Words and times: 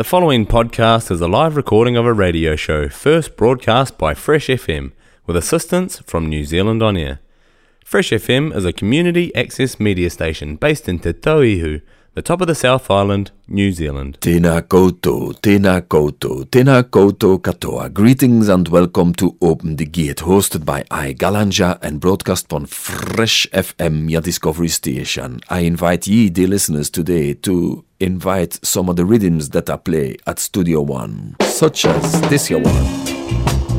The 0.00 0.04
following 0.04 0.46
podcast 0.46 1.10
is 1.10 1.20
a 1.20 1.28
live 1.28 1.56
recording 1.56 1.94
of 1.94 2.06
a 2.06 2.14
radio 2.14 2.56
show 2.56 2.88
first 2.88 3.36
broadcast 3.36 3.98
by 3.98 4.14
Fresh 4.14 4.46
FM 4.46 4.92
with 5.26 5.36
assistance 5.36 5.98
from 5.98 6.26
New 6.26 6.42
Zealand 6.46 6.82
On 6.82 6.96
Air. 6.96 7.20
Fresh 7.84 8.08
FM 8.08 8.56
is 8.56 8.64
a 8.64 8.72
community 8.72 9.30
access 9.34 9.78
media 9.78 10.08
station 10.08 10.56
based 10.56 10.88
in 10.88 11.00
Te 11.00 11.12
Tauihu, 11.12 11.82
the 12.14 12.22
top 12.22 12.40
of 12.40 12.46
the 12.46 12.54
South 12.54 12.90
Island, 12.90 13.32
New 13.46 13.72
Zealand. 13.72 14.16
Tēnā 14.22 14.62
koutou, 14.62 15.34
tēnā 15.42 15.82
koutou, 15.82 16.46
tēnā 16.46 16.84
koutou 16.84 17.38
katoa. 17.38 17.92
Greetings 17.92 18.48
and 18.48 18.68
welcome 18.68 19.12
to 19.12 19.36
Open 19.42 19.76
the 19.76 19.84
Gate, 19.84 20.24
hosted 20.24 20.64
by 20.64 20.82
I 20.90 21.12
Galanja 21.12 21.78
and 21.82 22.00
broadcast 22.00 22.50
on 22.54 22.64
Fresh 22.64 23.46
FM, 23.52 24.10
your 24.10 24.22
discovery 24.22 24.68
station. 24.68 25.40
I 25.50 25.58
invite 25.58 26.06
ye, 26.06 26.30
dear 26.30 26.48
listeners, 26.48 26.88
today 26.88 27.34
to 27.34 27.84
invite 28.00 28.58
some 28.64 28.88
of 28.88 28.96
the 28.96 29.04
rhythms 29.04 29.50
that 29.50 29.68
I 29.68 29.76
play 29.76 30.16
at 30.26 30.38
Studio 30.38 30.80
One, 30.80 31.36
such 31.42 31.84
as 31.84 32.20
this 32.22 32.46
here 32.46 32.58
one. 32.58 33.69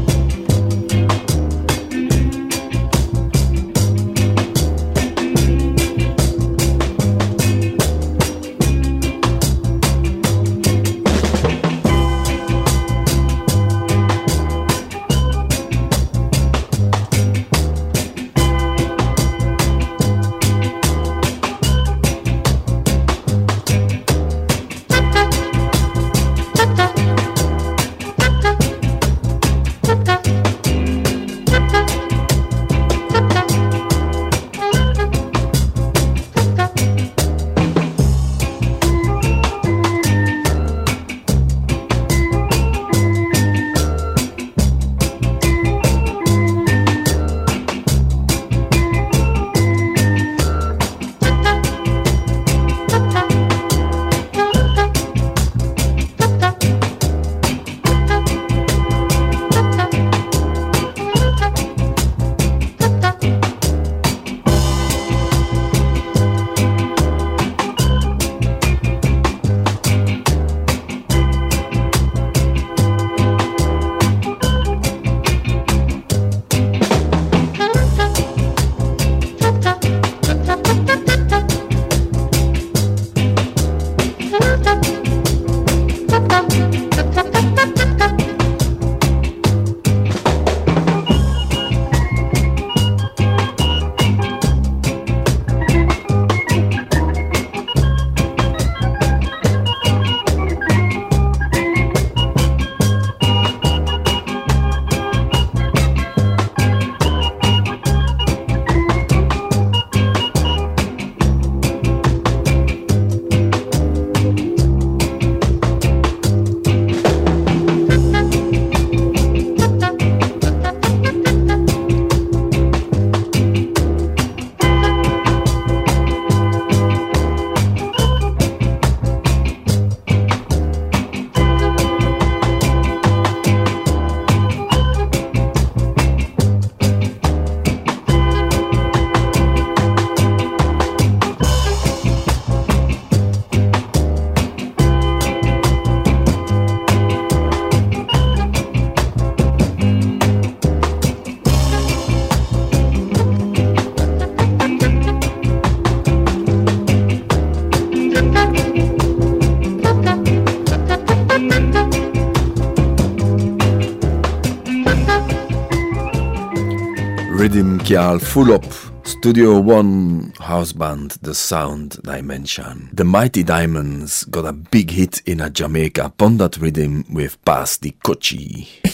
Full 167.92 168.54
Up 168.54 168.64
Studio 169.04 169.60
One 169.60 170.32
house 170.40 170.72
band 170.72 171.18
The 171.24 171.36
Sound 171.36 172.02
Dimension. 172.04 172.90
The 172.94 173.04
Mighty 173.04 173.44
Diamonds 173.44 174.24
got 174.24 174.46
a 174.46 174.54
big 174.54 174.92
hit 174.92 175.22
in 175.26 175.42
a 175.42 175.50
Jamaica 175.50 176.06
upon 176.06 176.38
that 176.38 176.56
rhythm 176.56 177.04
with 177.12 177.44
Pass 177.44 177.76
the 177.76 177.92
Kouchie. 178.02 178.91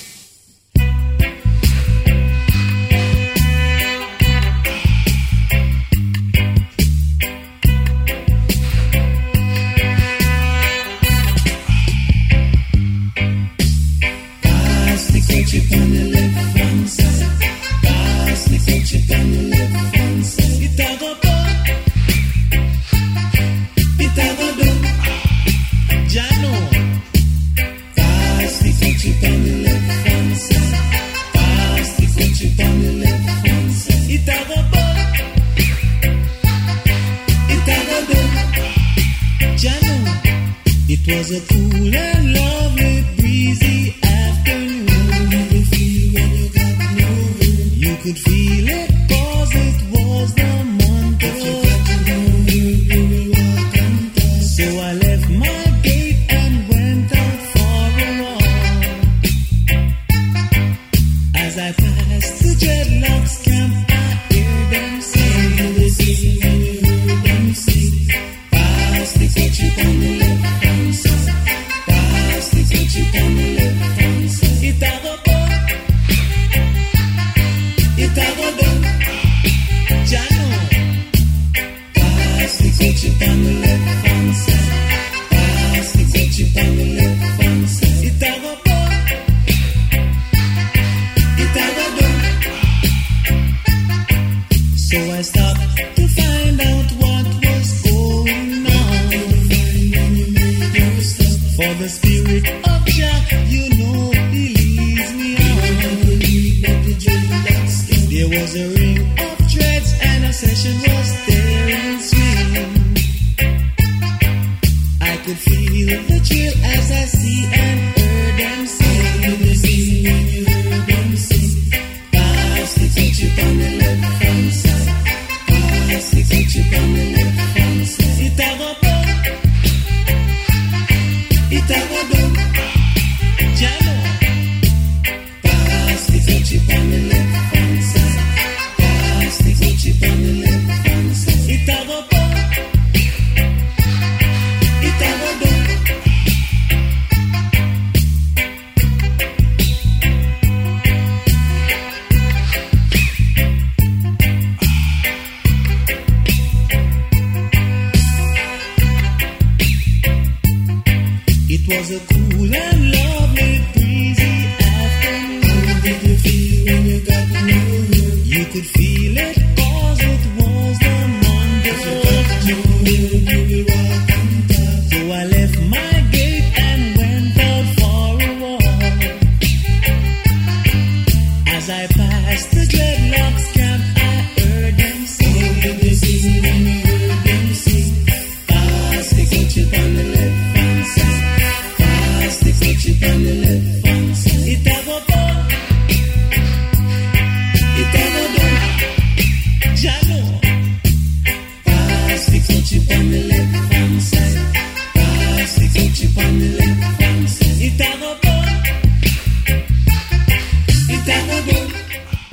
Passed 62.17 62.40
the 62.41 62.49
dreadlocks 62.66 63.43
camp, 63.43 63.91
I 63.91 64.34
hear 64.34 64.69
them 64.72 65.02
sing. 65.02 66.56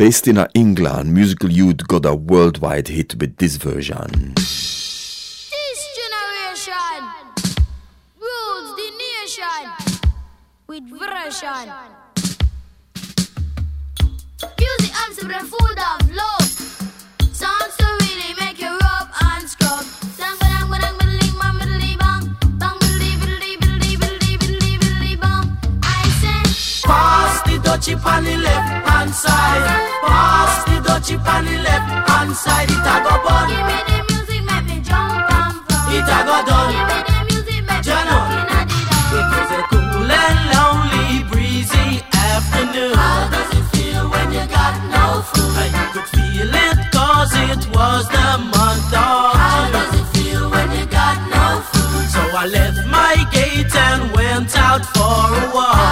Based 0.05 0.29
in 0.29 0.37
England, 0.53 1.15
Musical 1.15 1.51
Youth 1.51 1.89
got 1.89 2.05
a 2.05 2.15
worldwide 2.15 2.89
hit 2.89 3.15
with 3.15 3.39
this 3.39 3.57
version. 3.57 4.35
This 4.35 5.81
generation 5.97 7.09
rules 8.21 8.77
the 8.77 8.91
nation 9.01 9.65
with 10.67 10.85
version. 10.91 11.73
Use 14.61 14.81
the 14.85 14.93
arms 15.01 15.17
the 15.17 15.41
food 15.49 15.79
of 15.89 16.01
love. 16.13 16.53
sounds 17.33 17.75
to 17.79 17.87
really 18.03 18.35
make 18.39 18.61
you 18.61 18.69
rub 18.69 19.09
and 19.33 19.49
scrub. 19.49 19.85
Sang, 20.19 20.37
ba, 20.39 20.45
ba, 20.69 20.79
ba, 20.99 21.07
Pass 26.83 27.41
the 27.49 27.57
Dutchie 27.57 27.97
on 28.05 28.25
the 28.25 28.37
left 28.37 28.84
side. 29.15 29.65
Pass 30.03 30.65
the 30.65 30.77
dutchie 30.87 31.19
pan 31.25 31.45
the 31.47 31.57
left 31.63 31.89
hand 32.11 32.35
side. 32.37 32.71
It 32.71 32.89
a 32.93 32.97
go 33.07 33.15
bun. 33.25 33.49
Give 33.49 33.65
me 33.71 33.79
the 33.89 33.99
music, 34.11 34.43
make 34.49 34.67
me 34.71 34.77
jump 34.83 35.31
and 35.39 35.57
fun. 35.67 35.95
It 35.95 36.11
a 36.17 36.19
go 36.27 36.37
done. 36.49 36.73
Give 36.75 36.87
me 36.91 36.99
the 37.09 37.19
music, 37.31 37.63
make 37.69 37.79
me 37.79 37.87
jump, 37.87 38.11
at 38.59 38.67
the 38.69 38.79
It 39.19 39.27
was 39.33 39.51
a 39.59 39.61
cool 39.71 40.11
and 40.23 40.41
lonely, 40.53 41.09
breezy 41.31 42.03
afternoon. 42.13 42.95
How 42.99 43.31
does 43.31 43.51
it 43.59 43.67
feel 43.75 44.03
when 44.11 44.29
you 44.37 44.45
got 44.59 44.75
no 44.91 45.23
food? 45.31 45.55
I 45.63 45.87
could 45.95 46.09
feel 46.17 46.51
it 46.67 46.79
cause 46.91 47.33
it 47.49 47.63
was 47.71 48.05
the 48.11 48.29
month 48.53 48.93
of 48.99 49.31
How 49.39 49.71
does 49.77 49.93
it 50.01 50.07
feel 50.15 50.51
when 50.51 50.69
you 50.77 50.87
got 50.87 51.17
no 51.31 51.63
food? 51.71 52.07
So 52.15 52.23
I 52.43 52.47
left 52.51 52.83
my 52.91 53.15
gate 53.31 53.75
and 53.89 54.11
went 54.13 54.51
out 54.59 54.85
for 54.95 55.23
a 55.39 55.55
walk. 55.55 55.84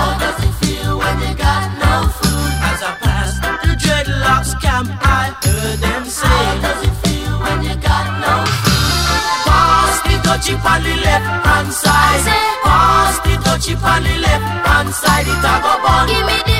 dutchie 10.43 10.57
on 10.65 10.83
the 10.83 10.97
left 11.03 11.47
hand 11.47 11.73
side. 11.73 12.25
Pass 12.65 13.19
the 13.21 13.31
dutchie 13.45 13.77
on 13.83 14.03
the 14.03 14.19
left 14.19 14.67
hand 14.67 14.93
side. 14.93 15.27
It 15.27 15.39
a 15.39 15.75
go. 15.83 16.07
Give 16.07 16.27
me 16.27 16.52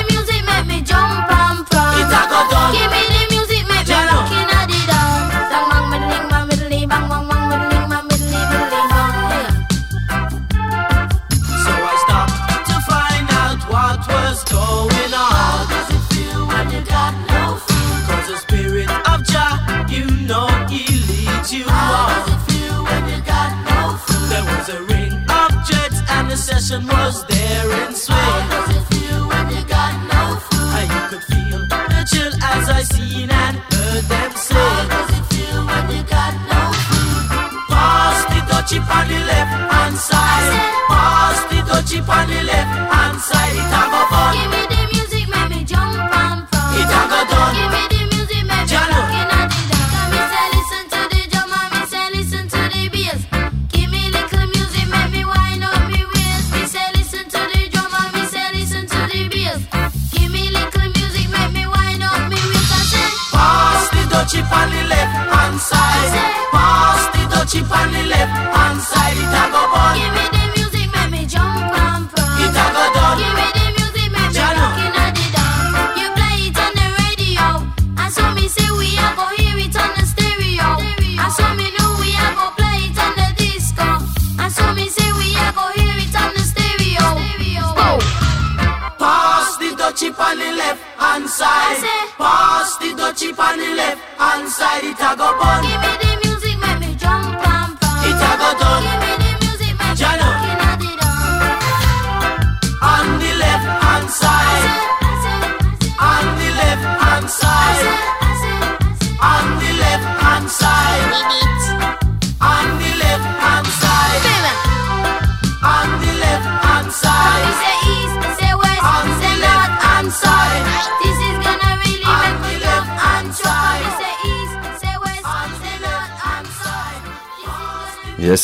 recession 26.53 26.85
was 26.87 27.25
there 27.25 27.71
and 27.71 27.95
swing. 27.95 28.17
How 28.17 28.49
does 28.49 28.75
it 28.77 28.83
feel 28.93 29.27
when 29.27 29.45
you 29.55 29.63
got 29.65 29.93
no 30.13 30.21
food? 30.45 30.69
How 30.73 30.83
you 30.93 31.01
could 31.09 31.23
feel 31.31 31.59
the 31.69 32.01
chill 32.11 32.33
as 32.43 32.69
I 32.69 32.81
seen 32.83 33.29
and 33.31 33.57
heard 33.57 34.03
them 34.03 34.31
say. 34.35 34.55
How 34.55 34.87
does 34.93 35.09
it 35.17 35.25
feel 35.33 35.59
when 35.65 35.83
you 35.95 36.03
got 36.03 36.33
no 36.53 36.61
food? 36.87 37.25
Pass 37.69 38.19
the 38.31 38.39
dutchie 38.49 38.81
on 38.97 39.05
the 39.07 39.19
left 39.31 39.53
hand 39.71 39.97
side. 39.97 40.53
Pass 40.89 41.39
the 41.49 41.59
dutchie 41.69 42.01
on 42.07 42.27
the 42.29 42.41
left 42.43 42.93
hand 42.93 43.19
side. 43.21 43.52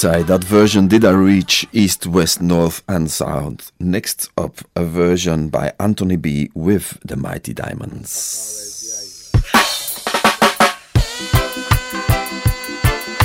Yes, 0.01 0.27
That 0.27 0.43
version 0.45 0.87
did 0.87 1.03
I 1.03 1.11
reach 1.11 1.67
east, 1.73 2.07
west, 2.07 2.41
north, 2.41 2.83
and 2.87 3.11
south. 3.11 3.71
Next 3.81 4.29
up, 4.37 4.59
a 4.75 4.85
version 4.85 5.49
by 5.49 5.73
Anthony 5.77 6.15
B 6.15 6.49
with 6.53 6.97
the 7.03 7.17
Mighty 7.17 7.53
Diamonds. 7.53 9.29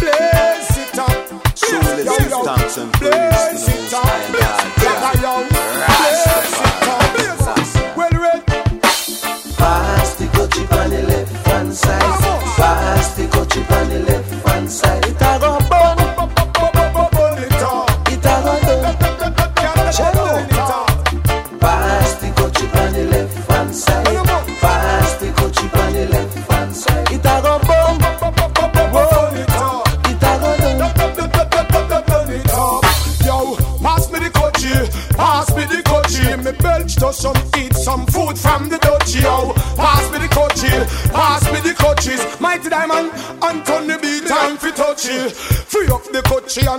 Blaze 0.00 0.78
it 0.78 0.98
up. 0.98 1.58
Surely 1.58 2.04
Yo, 2.04 2.16
give 2.18 2.30
yo. 2.30 2.42
thanks 2.44 2.76
and 2.78 2.92
praise 2.94 3.10
Blaze 3.12 3.64
to 3.66 3.70
the 3.70 3.76
it 3.76 3.82
Most 3.82 3.94
up. 3.94 4.04
High 4.04 4.32
God, 4.82 5.16
Yo, 5.16 5.32
yo. 5.40 5.48
Blaze 5.98 6.26
it 6.26 6.88
up. 6.88 7.02
Blaze 7.14 7.76
it. 7.76 7.96
Well 7.96 8.14
read. 8.22 8.46
Pass 9.56 10.14
the 10.16 10.26
coachy 10.34 10.62
on 10.78 10.90
the 10.90 11.02
left 11.02 11.46
hand 11.46 11.74
side. 11.74 12.00
Pass 12.56 13.14
the 13.16 13.26
coachy 13.28 13.60
on 13.60 13.88
the 13.88 14.00
left 14.00 14.33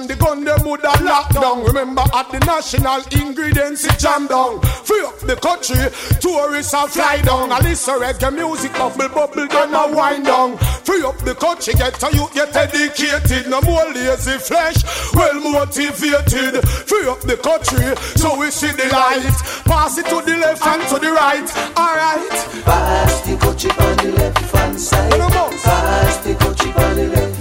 and 0.06 0.20
the 0.20 0.24
gun 0.24 0.44
them 0.44 0.64
would 0.66 0.82
have 0.82 1.02
locked 1.02 1.34
down. 1.34 1.64
Remember 1.64 2.04
at 2.14 2.30
the 2.30 2.40
national 2.46 3.02
ingredients 3.20 3.86
it 3.86 3.98
jam 4.00 4.28
down. 4.28 4.62
Free 4.84 5.02
up 5.02 5.18
the 5.20 5.36
country, 5.36 5.90
tourists 6.20 6.74
are 6.74 6.88
fly 6.88 7.22
down. 7.22 7.52
A 7.52 7.60
listen 7.62 7.96
reggae 8.00 8.34
music 8.34 8.74
bubble 8.74 9.10
bubble 9.10 9.48
then 9.48 9.74
a 9.74 9.96
wind 9.96 10.26
down. 10.26 10.58
Free 10.86 11.02
up 11.04 11.18
the 11.20 11.34
coachy, 11.36 11.74
get 11.74 12.02
a 12.04 12.10
youth 12.16 12.34
get 12.34 12.56
educated. 12.56 13.50
No 13.50 13.62
more 13.62 13.86
lazy 13.94 14.38
flesh, 14.38 14.78
well 15.14 15.40
motivated. 15.40 16.62
Free 16.86 17.08
up 17.08 17.22
the 17.22 17.38
country 17.38 17.96
so 18.16 18.38
we 18.38 18.52
see 18.52 18.72
the 18.72 18.88
light. 18.92 19.26
Pass 19.66 19.98
it 19.98 20.06
to 20.08 20.22
the 20.22 20.38
left 20.38 20.66
and 20.66 20.84
to 20.90 21.00
the 21.00 21.12
right. 21.12 21.50
Alright. 21.78 22.38
Pass 22.66 23.22
the 23.22 23.38
coachy 23.38 23.70
on 23.70 23.98
the 23.98 24.12
left 24.18 24.56
hand 24.56 24.80
side. 24.80 25.12
Pass 25.12 26.18
the 26.18 26.36
coachy 26.36 26.70
on 26.70 26.96
the 26.96 27.08
left. 27.10 27.35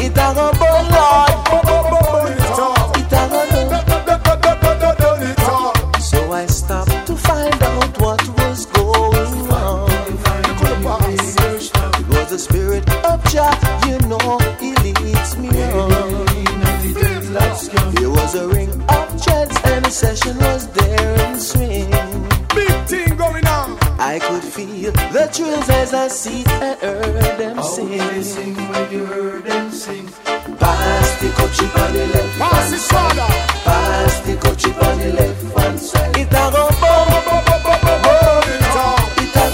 It 0.00 0.16
a 0.18 0.50
go. 0.58 1.14
It 5.20 5.38
a. 5.38 5.72
So 6.00 6.32
I 6.32 6.46
stopped 6.46 7.06
to 7.06 7.16
find 7.16 7.62
out 7.62 8.00
what 8.00 8.20
was 8.38 8.66
going 8.66 9.50
on. 9.50 9.90
It 12.00 12.08
was 12.08 12.28
the 12.30 12.38
spirit 12.38 12.88
of 13.04 13.24
Jah, 13.32 13.54
you 13.86 13.98
know, 14.08 14.38
he 14.60 14.74
leads 14.74 15.36
me 15.38 15.48
on. 15.72 16.24
Was 18.04 18.34
a 18.36 18.46
ring 18.48 18.70
of 18.88 19.08
and 19.66 19.84
the 19.84 19.90
session 19.90 20.43
feel 24.54 24.92
the 24.92 25.28
thrills 25.32 25.68
as 25.68 25.92
I 25.92 26.06
see 26.06 26.44
and 26.46 26.78
heard 26.80 27.38
them 27.38 27.60
sing. 27.62 28.54
when 28.70 28.92
you 28.92 29.04
heard 29.04 29.44
them 29.44 29.70
sing. 29.72 30.06
Pass 30.62 31.20
the 31.20 31.28
coachy 31.38 31.66
on 31.82 31.92
the 31.92 32.06
left 32.14 32.38
Pass 32.38 32.70
hand 32.70 32.80
side. 32.80 33.16
Pass 33.66 34.20
the 34.20 34.36
coachy 34.36 34.70
on 34.70 34.98
the 34.98 35.12
left 35.18 35.58
hand 35.58 35.80
side. 35.80 36.16
It 36.16 36.28
a 36.28 36.44
go 36.54 36.64
bum, 36.80 37.08
Burn 38.04 38.48
it 38.54 38.76
up. 38.78 39.00
it 39.22 39.36
a 39.36 39.48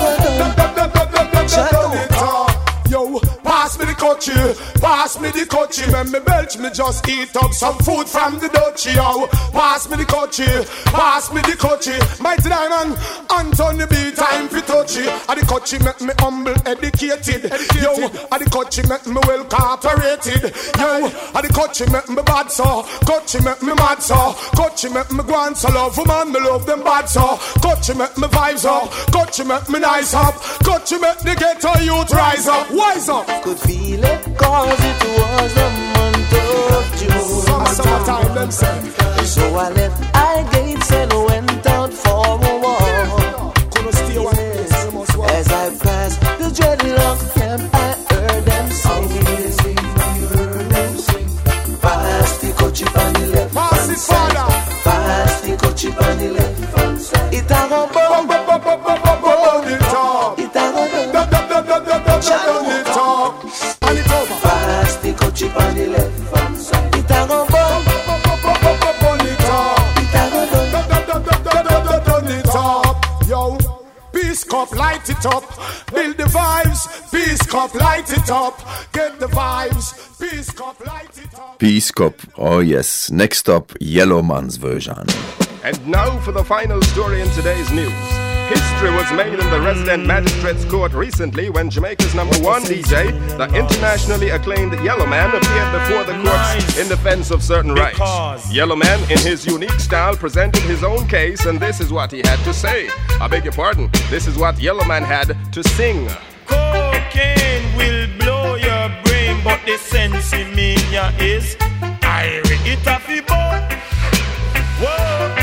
go 1.73 1.85
it 1.97 2.13
up. 2.21 2.91
Yo, 2.91 3.21
pass 3.43 3.79
me 3.79 3.85
the 3.87 3.95
coachy, 3.95 4.33
pass 4.81 5.19
me 5.19 5.31
the 5.31 5.47
coachy. 5.81 5.93
When 5.93 6.11
me 6.13 6.21
belch, 6.21 6.59
me 6.59 6.71
just 6.71 7.09
eat 7.09 7.37
up 7.37 7.53
some 7.53 7.77
food 7.79 8.09
from 8.09 8.39
the 8.39 8.49
dutchie. 8.49 8.95
Yo, 8.95 9.27
pass 9.53 9.89
me 9.89 9.97
the 9.97 10.05
coachy, 10.05 10.45
pass 10.91 11.33
me 11.33 11.41
the 11.43 11.57
coachy. 11.57 11.97
Mighty 12.23 12.49
diamond, 12.49 12.99
Anthony 13.31 13.87
B, 13.87 14.13
time 14.15 14.49
for 14.49 14.61
touchy. 14.61 15.09
And 15.09 15.41
the 15.41 15.47
coachy 15.47 15.79
make 15.79 16.01
me 16.01 16.13
humble, 16.19 16.55
educated. 16.67 17.51
Yo, 17.81 17.95
and 17.95 18.29
ah, 18.31 18.39
the 18.39 18.49
coachy 18.51 18.83
make 18.89 19.07
me 19.07 19.21
well 19.27 19.45
cooperated. 19.45 20.55
Yo, 20.79 21.07
and 21.07 21.45
the 21.45 21.51
coachy 21.53 21.91
make 21.91 22.09
me 22.09 22.23
bad 22.23 22.51
so, 22.51 22.83
coachy 23.07 23.41
make 23.45 23.63
me 23.63 23.75
mad 23.75 24.03
so, 24.03 24.35
coachy 24.57 24.89
make 24.89 25.11
me 25.13 25.23
go 25.25 25.35
on 25.35 25.55
so 25.55 25.69
love 25.71 25.97
woman, 25.97 26.33
me 26.33 26.41
love 26.41 26.67
them 26.67 26.83
bad 26.83 27.09
so, 27.09 27.39
coachy 27.63 27.95
make 27.95 28.17
me 28.19 28.29
vibes 28.29 28.65
up, 28.65 28.91
coachy 29.13 29.45
make 29.45 29.69
me 29.69 29.79
nice 29.79 30.15
up, 30.15 30.35
coachy 30.65 30.99
make 30.99 31.19
the 31.19 31.35
ghetto 31.35 31.73
youth 31.81 32.13
rise 32.13 32.49
up, 32.49 32.71
wise 32.71 33.09
up. 33.09 33.27
Could 33.43 33.59
feel 33.59 34.05
it 34.05 34.37
cause 34.37 34.79
it 34.81 35.19
was 35.19 35.55
the 35.55 35.70
month 35.95 36.33
of 36.79 36.87
June. 36.99 37.29
Summer, 37.47 37.67
summertime, 37.79 38.35
them 38.35 38.51
say. 38.51 38.79
So 39.25 39.45
I 39.55 39.71
left 39.71 40.17
I 40.17 40.43
gates 40.53 40.93
and 40.93 41.13
went 41.13 41.67
out 41.67 41.93
for 41.93 42.25
a 42.51 42.59
walk. 42.65 43.55
Couldn't 43.73 43.93
stay 43.93 44.19
one 44.19 44.37
you 44.37 44.93
must. 44.93 45.17
As 45.39 45.49
I 45.49 45.67
passed 45.85 46.21
the 46.41 46.49
dreadlock 46.57 47.19
camp, 47.35 47.75
I 47.75 47.77
heard 48.11 48.45
them 48.45 48.71
sing. 48.71 49.31
Pass 51.81 52.39
the 52.39 52.53
coachy 52.59 52.85
on 52.85 53.13
the 53.15 53.27
left 53.35 53.55
Pass 53.55 54.30
peace 74.61 74.71
cup, 74.71 74.79
light 74.79 75.11
it 75.11 75.27
up. 75.27 75.45
Build 75.93 76.17
the 76.17 76.25
vibes. 76.25 77.11
Peace 77.11 77.43
cup, 77.47 77.75
light 77.75 78.11
it 78.11 78.31
up. 78.31 78.59
Get 78.93 79.19
the 79.19 79.27
vibes. 79.27 80.19
Peace 80.21 80.51
cup, 80.51 80.85
light 80.87 81.19
it 81.19 81.39
up. 81.39 81.59
Peace 81.59 81.91
Cup. 81.91 82.15
Oh 82.37 82.61
yes. 82.61 83.11
Next 83.11 83.49
up, 83.49 83.73
Yellowman's 83.81 84.57
version. 84.57 85.07
And 85.63 85.87
now 85.87 86.19
for 86.21 86.33
the 86.33 86.45
final 86.45 86.83
story 86.83 87.21
in 87.21 87.29
today's 87.31 87.71
news. 87.71 88.30
History 88.51 88.91
was 88.91 89.13
made 89.13 89.39
in 89.39 89.49
the 89.51 89.61
resident 89.61 90.05
magistrate's 90.05 90.65
court 90.65 90.93
recently 90.93 91.51
when 91.51 91.71
Jamaica's 91.71 92.17
number 92.17 92.37
one 92.41 92.63
DJ, 92.63 93.13
the 93.39 93.45
internationally 93.57 94.31
acclaimed 94.31 94.73
Yellowman, 94.83 95.29
appeared 95.29 95.73
before 95.73 96.03
the 96.03 96.21
courts 96.25 96.77
in 96.77 96.89
defense 96.89 97.31
of 97.31 97.45
certain 97.45 97.73
rights. 97.73 98.53
Yellowman, 98.53 99.01
in 99.09 99.19
his 99.19 99.47
unique 99.47 99.79
style, 99.79 100.17
presented 100.17 100.63
his 100.65 100.83
own 100.83 101.07
case, 101.07 101.47
and 101.47 101.61
this 101.61 101.79
is 101.79 101.93
what 101.93 102.11
he 102.11 102.19
had 102.19 102.43
to 102.43 102.53
say. 102.53 102.91
I 103.21 103.29
beg 103.29 103.45
your 103.45 103.53
pardon, 103.53 103.89
this 104.11 104.27
is 104.27 104.37
what 104.37 104.59
Yellowman 104.59 105.05
had 105.05 105.37
to 105.53 105.63
sing. 105.63 106.09
Cocaine 106.47 107.77
will 107.77 108.09
blow 108.19 108.57
your 108.57 108.89
brain, 109.05 109.41
but 109.45 109.61
the 109.65 109.79
sense 109.79 110.33
in 110.33 110.53
me 110.57 110.75
is 111.21 111.57
I 112.03 112.43
it 112.67 112.85
a 112.85 113.23
bone. 113.23 113.81
Whoa, 114.83 115.40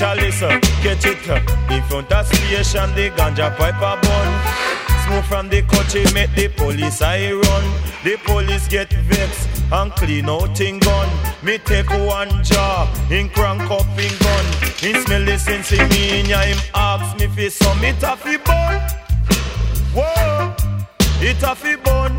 Chalice, 0.00 0.40
catch 0.80 1.04
it 1.04 1.28
in 1.70 1.82
front 1.82 2.10
of 2.10 2.26
station, 2.26 2.88
the 2.94 3.10
ganja 3.10 3.54
pipe 3.58 3.74
a 3.76 4.00
bun. 4.00 4.28
Smoke 5.04 5.24
from 5.26 5.50
the 5.50 5.60
country 5.60 6.06
make 6.14 6.34
the 6.34 6.48
police 6.48 7.02
I 7.02 7.30
run. 7.30 7.64
The 8.02 8.16
police 8.24 8.66
get 8.66 8.90
vexed 8.90 9.46
and 9.70 9.92
clean 9.92 10.30
out 10.30 10.58
in 10.58 10.78
gun. 10.78 11.06
Me 11.42 11.58
take 11.58 11.90
one 11.90 12.42
jaw, 12.42 12.90
in 13.10 13.28
crank 13.28 13.70
up 13.70 13.84
in 13.98 14.16
gun. 14.20 14.46
In 14.82 15.04
smell 15.04 15.22
the 15.22 15.38
sense 15.38 15.70
in 15.72 15.86
me, 15.90 16.20
in 16.20 16.26
ya 16.30 16.40
him 16.44 16.56
ask 16.74 17.18
me 17.20 17.26
fi 17.26 17.50
some 17.50 17.84
it 17.84 18.02
a 18.02 18.16
fi 18.16 18.38
bun. 18.38 18.80
Whoa, 19.92 20.54
it 21.20 21.42
a 21.42 21.54
fi 21.54 21.76
bun. 21.76 22.16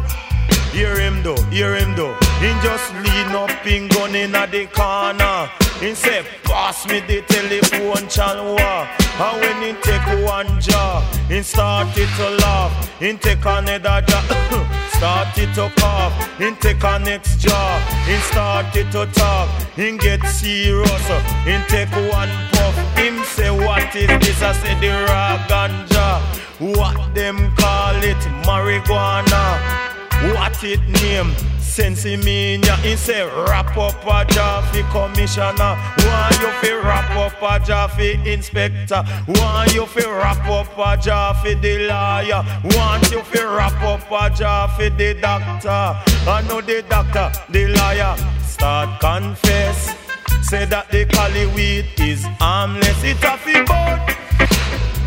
Hear 0.71 0.97
him 0.97 1.21
though, 1.21 1.41
hear 1.51 1.75
him 1.75 1.95
though. 1.95 2.15
He 2.39 2.47
just 2.63 2.93
lean 2.93 3.35
up 3.35 3.67
in 3.67 3.89
gun 3.89 4.15
in 4.15 4.33
a 4.33 4.47
the 4.47 4.67
corner. 4.67 5.49
He 5.81 5.93
say, 5.93 6.23
pass 6.43 6.87
me 6.87 7.01
the 7.01 7.21
telephone 7.23 8.07
channel. 8.07 8.57
And 8.57 9.41
when 9.41 9.61
he 9.61 9.81
take 9.81 10.05
one 10.23 10.61
jaw, 10.61 11.01
he 11.27 11.41
started 11.41 12.07
to 12.17 12.29
laugh. 12.41 12.71
He 12.99 13.17
take 13.17 13.43
another 13.43 14.01
jaw, 14.07 14.87
started 14.95 15.53
to 15.55 15.69
cough. 15.75 16.13
He 16.37 16.51
take 16.55 16.83
a 16.83 16.99
next 16.99 17.39
jaw, 17.39 18.03
he 18.05 18.15
started 18.31 18.91
to 18.93 19.07
talk. 19.11 19.49
He 19.75 19.97
get 19.97 20.25
serious, 20.27 21.07
he 21.43 21.57
take 21.67 21.91
one 22.13 22.31
puff. 22.53 22.97
Him 22.97 23.21
say, 23.25 23.51
what 23.51 23.93
is 23.93 24.07
this? 24.07 24.41
I 24.41 24.53
say, 24.53 24.79
the 24.79 24.89
raw 25.05 25.37
ganja. 25.49 26.21
What 26.59 27.13
them 27.13 27.53
call 27.55 27.95
it? 28.03 28.21
Marijuana. 28.45 29.90
What 30.29 30.63
it 30.63 30.81
name? 31.01 31.33
Sensi 31.71 32.17
mean 32.17 32.61
ya 32.63 32.75
He 32.77 32.97
say 32.97 33.23
wrap 33.23 33.77
up 33.77 34.05
a 34.05 34.25
for 34.27 34.83
commissioner. 34.91 35.73
Want 36.03 36.39
you 36.41 36.51
fi 36.59 36.73
wrap 36.73 37.09
up 37.15 37.41
a 37.41 37.87
for 37.87 38.29
inspector? 38.29 39.03
Want 39.27 39.73
you 39.73 39.85
fi 39.85 40.05
wrap 40.05 40.45
up 40.47 40.67
a 40.77 41.33
for 41.33 41.55
the 41.55 41.87
lawyer? 41.87 42.43
Want 42.75 43.09
you 43.09 43.21
fi 43.23 43.43
wrap 43.43 43.81
up 43.81 44.11
a 44.11 44.67
for 44.75 44.89
the 44.89 45.17
doctor? 45.21 45.95
I 46.29 46.43
know 46.47 46.59
the 46.59 46.83
doctor, 46.89 47.31
the 47.49 47.67
liar. 47.67 48.17
Start 48.45 48.99
confess. 48.99 49.95
Say 50.43 50.65
that 50.65 50.91
the 50.91 51.05
cali 51.05 51.45
weed 51.55 51.85
is 51.99 52.25
harmless. 52.39 53.03
It 53.03 53.23
a 53.23 53.37
fi 53.37 53.63
bun 53.63 53.99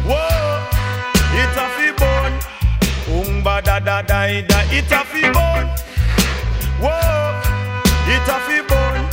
Whoa. 0.09 0.55
It 1.37 1.57
a 1.59 1.74
Umba 3.55 3.65
da 3.65 3.79
da 3.79 4.03
da 4.03 4.41
da 4.43 4.61
It 4.71 4.91
a 4.91 5.05
fi 5.05 5.23
bun 5.31 5.69
Whoa, 6.81 7.41
it 8.09 8.29
a 8.29 8.41
fi 8.47 8.61
bun. 8.67 9.09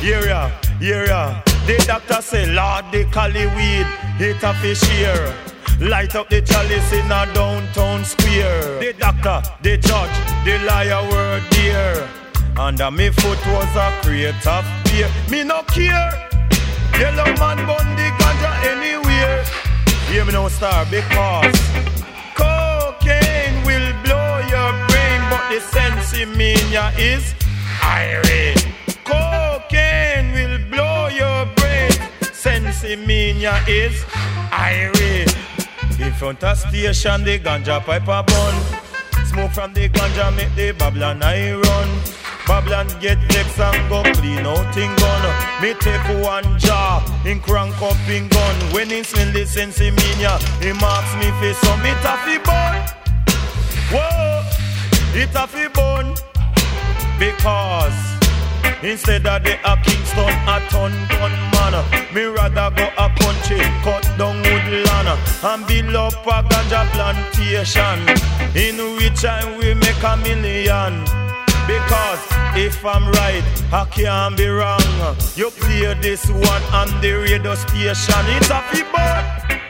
Here 0.00 0.28
ya, 0.28 0.50
here 0.78 1.06
ya. 1.06 1.42
The 1.66 1.82
doctor 1.86 2.20
say, 2.20 2.46
Lord, 2.46 2.84
the 2.92 3.04
cali 3.10 3.46
weed, 3.46 3.86
it 4.20 4.42
a 4.42 4.52
fi 4.54 4.74
share. 4.74 5.34
Light 5.80 6.14
up 6.14 6.28
the 6.28 6.42
chalice 6.42 6.92
in 6.92 7.10
a 7.10 7.26
downtown 7.34 8.04
square. 8.04 8.78
The 8.80 8.94
doctor, 8.98 9.42
the 9.62 9.78
judge, 9.78 10.16
the 10.44 10.58
liar 10.66 11.02
were 11.10 11.40
there. 11.52 12.08
Under 12.58 12.90
me 12.90 13.10
foot 13.10 13.38
was 13.46 13.74
a 13.76 13.90
crate 14.02 14.46
of 14.46 14.64
beer. 14.84 15.10
Me 15.30 15.42
no 15.42 15.62
care. 15.62 16.12
Yellowman 16.98 17.66
bun 17.66 17.96
the 17.96 18.10
ganja 18.20 18.52
anywhere. 18.70 19.42
Hear 20.08 20.24
me 20.26 20.32
now, 20.32 20.48
star, 20.48 20.84
because 20.90 21.89
the 25.50 25.58
sense 25.58 26.14
in 26.14 26.40
is 26.96 27.34
irate. 27.82 28.68
Cocaine 29.02 30.30
will 30.32 30.58
blow 30.70 31.08
your 31.08 31.44
brain. 31.56 31.90
Sense 32.32 32.84
in 32.84 33.02
is 33.66 34.04
irate. 34.52 35.36
In 35.98 36.12
front 36.12 36.44
of 36.44 36.56
station, 36.56 37.24
the 37.24 37.40
ganja 37.40 37.80
pipe 37.80 38.06
a 38.06 38.22
bun. 38.22 38.54
Smoke 39.26 39.50
from 39.50 39.74
the 39.74 39.88
ganja 39.88 40.30
make 40.36 40.54
the 40.54 40.70
Babylon 40.70 41.20
I 41.20 41.54
run. 41.54 41.88
Babylon 42.46 42.86
get 43.00 43.18
vexed 43.32 43.58
and 43.58 43.88
go 43.90 44.04
clean 44.04 44.46
out 44.46 44.76
in 44.76 44.94
gun. 45.02 45.22
Me 45.60 45.74
take 45.80 46.22
one 46.22 46.60
jar, 46.60 47.02
in 47.26 47.40
crank 47.40 47.74
up 47.82 47.98
in 48.08 48.28
gun. 48.28 48.56
When 48.72 48.88
he 48.88 49.02
smell 49.02 49.32
the 49.32 49.44
sense 49.46 49.80
in 49.80 49.98
he 49.98 50.72
marks 50.78 51.12
me 51.16 51.28
face 51.40 51.58
so 51.58 51.76
me 51.78 51.90
taffy 52.06 52.38
bun. 52.38 53.00
Whoa, 53.90 54.39
it 55.14 55.34
a 55.34 55.46
fi 55.46 55.68
bun 55.68 56.14
because 57.18 57.98
instead 58.82 59.26
of 59.26 59.42
the 59.42 59.54
a 59.64 59.76
Kingston 59.82 60.34
a 60.46 60.60
ton 60.70 60.92
gun 61.08 61.32
man, 61.52 61.74
me 62.14 62.24
rather 62.24 62.70
go 62.76 62.86
a 62.96 63.08
country 63.18 63.60
cut 63.82 64.04
down 64.16 64.36
woodland 64.38 65.08
and 65.42 65.66
build 65.66 65.96
up 65.96 66.26
a 66.26 66.42
ganja 66.48 66.86
plantation 66.92 67.98
in 68.56 68.76
which 68.96 69.24
I 69.24 69.44
will 69.56 69.74
make 69.76 70.02
a 70.02 70.16
million. 70.18 71.04
Because 71.66 72.22
if 72.56 72.84
I'm 72.84 73.06
right, 73.12 73.44
I 73.72 73.86
can't 73.90 74.36
be 74.36 74.46
wrong. 74.48 74.80
You 75.36 75.50
play 75.50 75.94
this 76.00 76.28
one 76.28 76.62
on 76.72 76.88
the 77.00 77.12
radio 77.12 77.54
station, 77.54 78.24
it's 78.36 78.50
a 78.50 78.60
fi 78.70 78.82
bun. 78.92 79.60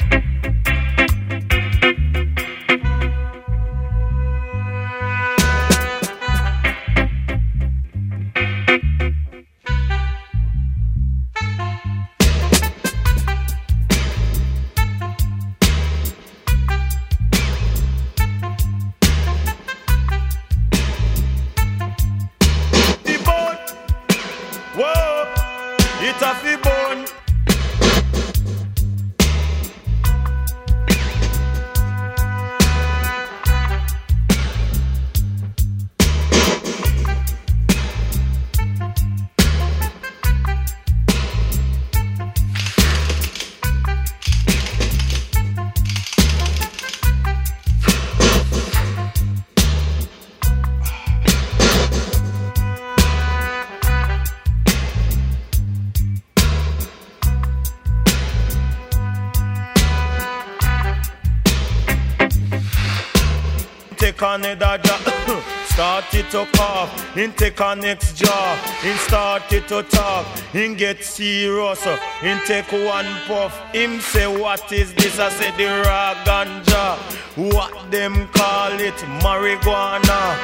Take 64.23 64.61
a 64.61 64.79
job, 64.83 65.43
start 65.65 66.13
it 66.13 66.31
to 66.31 66.47
cough. 66.53 67.17
In 67.17 67.33
take 67.33 67.59
on 67.63 67.81
next 67.81 68.19
job, 68.19 68.59
in 68.85 68.95
start 68.99 69.51
it 69.51 69.67
to 69.69 69.83
talk. 69.83 70.27
In 70.55 70.75
get 70.75 71.03
serious, 71.03 71.87
in 72.23 72.39
take 72.45 72.71
one 72.71 73.07
puff. 73.27 73.59
Him 73.73 73.99
say 73.99 74.27
what 74.27 74.71
is 74.73 74.93
this? 74.93 75.19
I 75.19 75.31
say 75.31 75.51
the 75.57 75.69
raw 75.87 76.15
ganja. 76.27 76.99
What 77.35 77.91
them 77.91 78.29
call 78.29 78.79
it? 78.79 79.01
Marijuana. 79.23 80.37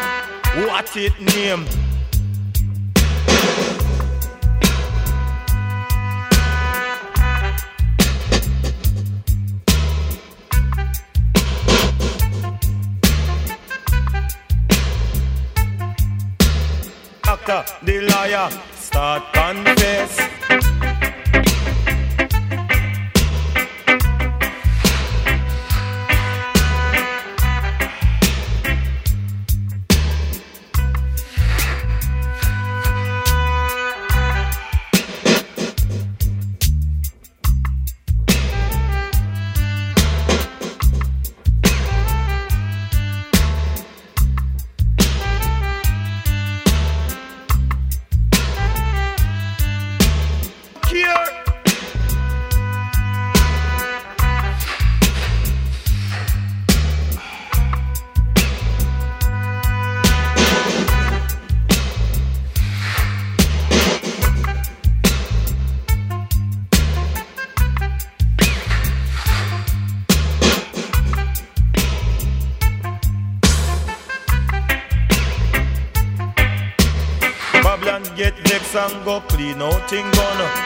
What 0.67 0.97
it 0.97 1.21
name? 1.21 1.86
The 17.47 18.01
liar, 18.01 18.51
start 18.75 19.33
confess. 19.33 20.36
nothing 79.57 80.11
gonna 80.11 80.66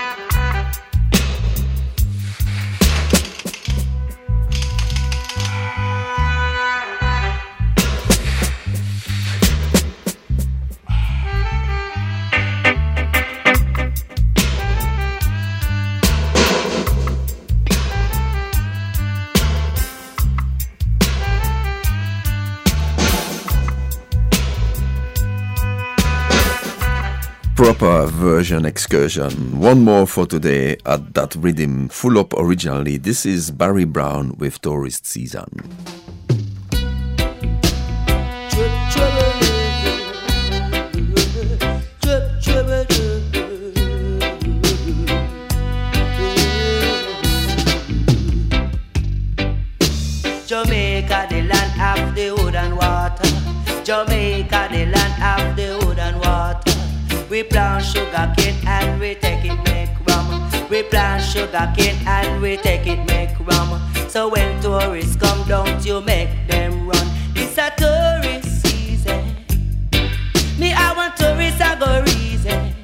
Persian 28.50 28.66
excursion. 28.66 29.60
One 29.60 29.84
more 29.84 30.08
for 30.08 30.26
today 30.26 30.76
at 30.84 31.14
that 31.14 31.36
rhythm, 31.36 31.88
full 31.88 32.18
up 32.18 32.34
originally. 32.34 32.96
This 32.96 33.24
is 33.24 33.52
Barry 33.52 33.84
Brown 33.84 34.34
with 34.38 34.60
Tourist 34.60 35.06
Season. 35.06 35.46
We 57.40 57.44
plant 57.44 57.82
sugar 57.82 58.34
cane 58.36 58.54
and 58.66 59.00
we 59.00 59.14
take 59.14 59.46
it 59.46 59.56
make 59.64 59.88
rum. 60.06 60.50
We 60.68 60.82
plant 60.82 61.24
sugar 61.24 61.72
cane 61.74 61.96
and 62.06 62.42
we 62.42 62.58
take 62.58 62.86
it 62.86 63.02
make 63.06 63.30
rum. 63.40 63.80
So 64.10 64.28
when 64.28 64.60
tourists 64.60 65.16
come 65.16 65.48
don't 65.48 65.82
you 65.82 66.02
make 66.02 66.28
them 66.48 66.86
run. 66.86 67.06
It's 67.34 67.56
a 67.56 67.72
tourist 67.78 68.66
season. 68.66 69.36
Me, 70.58 70.74
I 70.74 70.92
want 70.94 71.16
tourists 71.16 71.62
I 71.62 71.76
go 71.76 72.02
reason. 72.02 72.74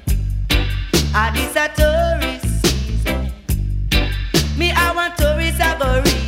Ah, 1.12 1.34
a 1.54 1.68
tourist 1.76 2.64
season. 2.64 3.32
Me, 4.56 4.70
I 4.70 4.92
want 4.94 5.18
tourists 5.18 5.60
I 5.60 5.78
go 5.78 6.00
reason. 6.00 6.25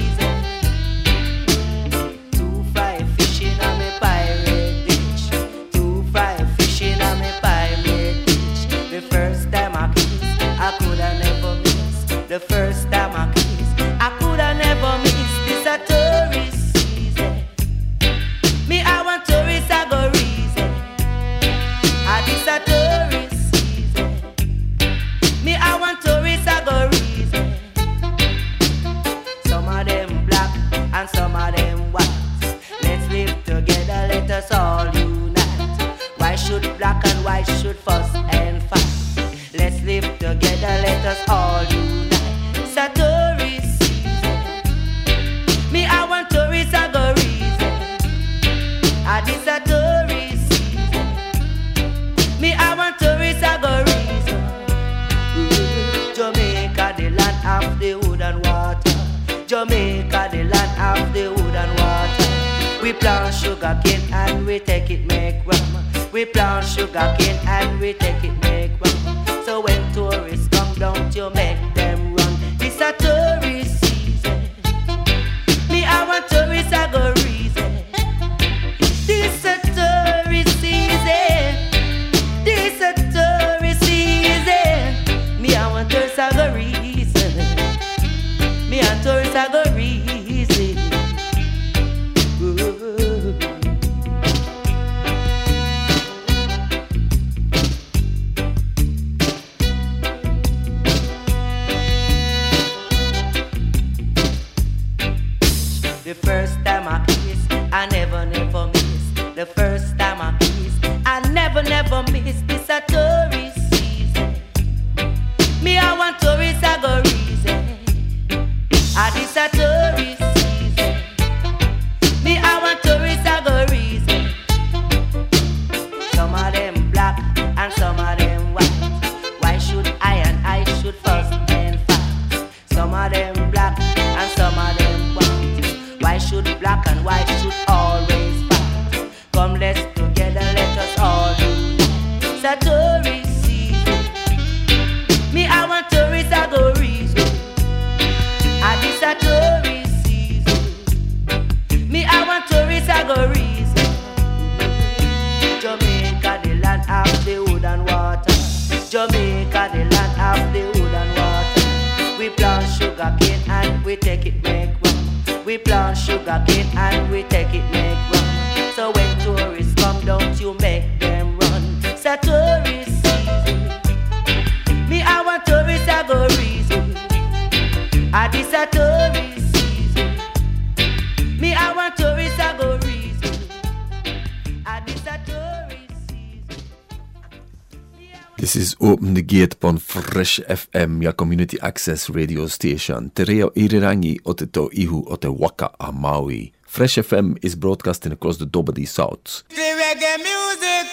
Fresh 190.02 190.40
FM, 190.48 191.02
your 191.02 191.12
community 191.12 191.58
access 191.61 192.08
radio 192.11 192.46
station. 192.46 193.11
Te 193.11 193.24
reo 193.24 193.50
irirangi 193.54 194.18
o 194.24 194.32
te 194.32 194.46
Tauihu 194.46 195.04
o 195.11 195.16
te 195.16 195.28
waka 195.28 195.70
a 195.80 195.92
Maui. 195.92 196.52
Fresh 196.62 196.98
FM 196.98 197.37
is 197.42 197.54
broadcasting 197.56 198.12
across 198.12 198.37
the 198.38 198.46
Dobadi 198.46 198.87
South. 198.87 199.42
The 199.48 199.56
reggae 199.56 200.18
music, 200.18 200.87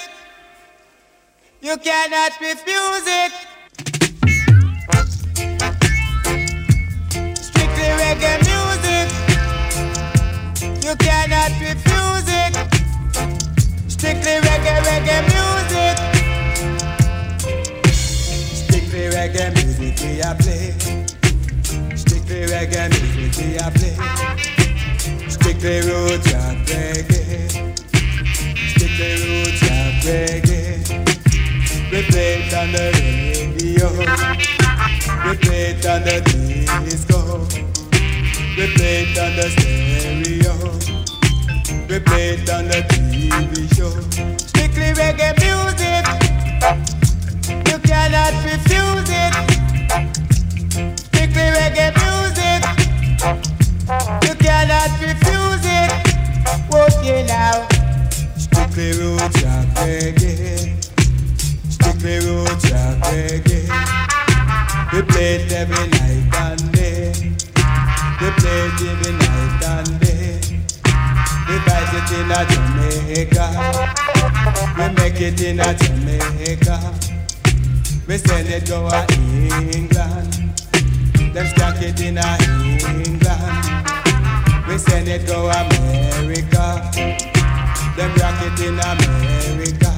you 1.62 1.78
cannot 1.78 2.32
refuse 2.42 3.08
it. 3.08 3.32
Strictly 7.38 7.90
reggae 8.02 8.38
music, 8.50 9.08
you 10.84 10.96
cannot 10.98 11.52
refuse 11.62 12.28
it. 12.42 12.56
Strictly 13.92 14.40
reggae, 14.48 14.82
reggae 14.88 15.22
music. 15.24 15.75
reggae 19.26 19.54
music 19.56 20.00
we 20.02 20.22
a 20.22 20.36
play. 20.36 20.72
Strictly 21.96 22.46
reggae 22.46 22.90
music 22.90 23.34
we 23.38 23.58
a 23.58 23.72
play. 23.72 23.96
Strictly 25.30 25.82
roots 25.82 26.34
and 26.34 26.68
reggae. 26.68 27.76
Strictly 28.70 29.14
roots 29.26 29.64
and 29.70 30.04
reggae. 30.04 30.74
We 31.92 32.04
play 32.04 32.44
it 32.44 32.54
on 32.54 32.72
the 32.72 32.86
radio. 33.02 33.90
We 35.28 35.38
play 35.38 35.66
it 35.72 35.86
on 35.86 36.04
the 36.04 36.22
disco. 36.86 37.20
We 38.58 38.66
play 38.76 39.06
it 39.06 39.18
on 39.18 39.36
the 39.36 39.50
stereo. 39.56 40.54
We 41.90 42.00
play 42.00 42.30
it 42.36 42.50
on 42.50 42.68
the 42.68 42.82
TV 42.90 43.76
show. 43.76 43.90
Strictly 44.38 44.94
reggae 44.94 45.34
music 45.42 46.25
cannot 48.16 48.46
refuse 48.46 49.10
it. 49.12 49.34
Strictly 50.96 51.48
reggae 51.58 51.92
music. 52.00 52.62
You 54.24 54.34
cannot 54.36 54.92
refuse 55.02 55.66
it. 55.82 55.92
Won't 56.72 56.96
you 57.04 57.20
now? 57.28 57.68
Strictly 58.38 58.92
roots 59.00 59.44
rock 59.44 59.68
reggae. 59.84 60.82
Strictly 61.70 62.16
roots 62.26 62.72
rock 62.72 62.98
reggae. 63.12 63.68
We 64.94 65.02
play 65.02 65.36
it 65.36 65.52
every 65.52 65.88
night 65.98 66.36
and 66.46 66.72
day. 66.72 67.12
We 68.22 68.28
play 68.40 68.60
it 68.68 68.82
every 68.92 69.12
night 69.12 69.64
and 69.74 69.92
day. 70.00 70.40
We 71.50 71.56
buy 71.68 71.84
it 71.98 72.12
in 72.16 72.32
a 72.32 72.40
Jamaica. 72.52 73.46
We 74.78 74.86
make 74.96 75.20
it 75.20 75.42
in 75.42 75.60
a 75.60 75.74
Jamaica. 75.74 77.15
We 78.08 78.20
send 78.20 78.48
it 78.50 78.68
go 78.68 78.86
a 78.88 79.04
England. 79.76 80.32
Them 81.34 81.48
stack 81.48 81.82
it 81.82 82.00
in 82.02 82.20
England. 82.20 83.88
We 84.68 84.78
send 84.78 85.08
it 85.08 85.26
go 85.26 85.50
America. 85.50 86.92
Them 87.98 88.14
rock 88.22 88.42
it 88.46 88.60
in 88.62 88.78
America. 88.80 89.92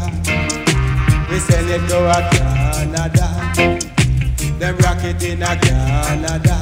We 1.29 1.39
send 1.39 1.69
it 1.69 1.87
go 1.89 2.07
a 2.07 2.29
Canada. 2.31 3.27
Them 4.57 4.77
rock 4.77 5.03
it 5.03 5.23
in 5.23 5.39
Canada. 5.39 6.57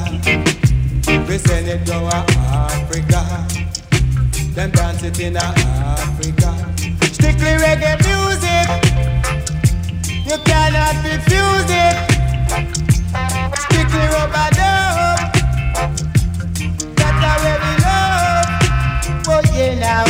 We 1.27 1.37
send 1.37 1.67
it 1.67 1.85
go 1.85 2.07
a 2.07 2.25
Africa. 2.39 3.45
Them 4.55 4.71
dance 4.71 5.03
it 5.03 5.19
in 5.19 5.37
Africa. 5.37 6.55
Strictly 7.13 7.53
reggae 7.61 8.01
music. 8.03 9.14
You 10.25 10.37
cannot 10.39 10.95
refuse 11.05 11.69
it. 11.69 11.95
Strictly 13.59 14.05
rubber 14.09 14.49
dub. 14.57 15.19
That's 16.97 17.25
way 17.43 17.55
we 17.61 17.71
love. 17.85 18.49
Oh 19.27 19.41
yeah 19.53 19.77
now. 19.77 20.05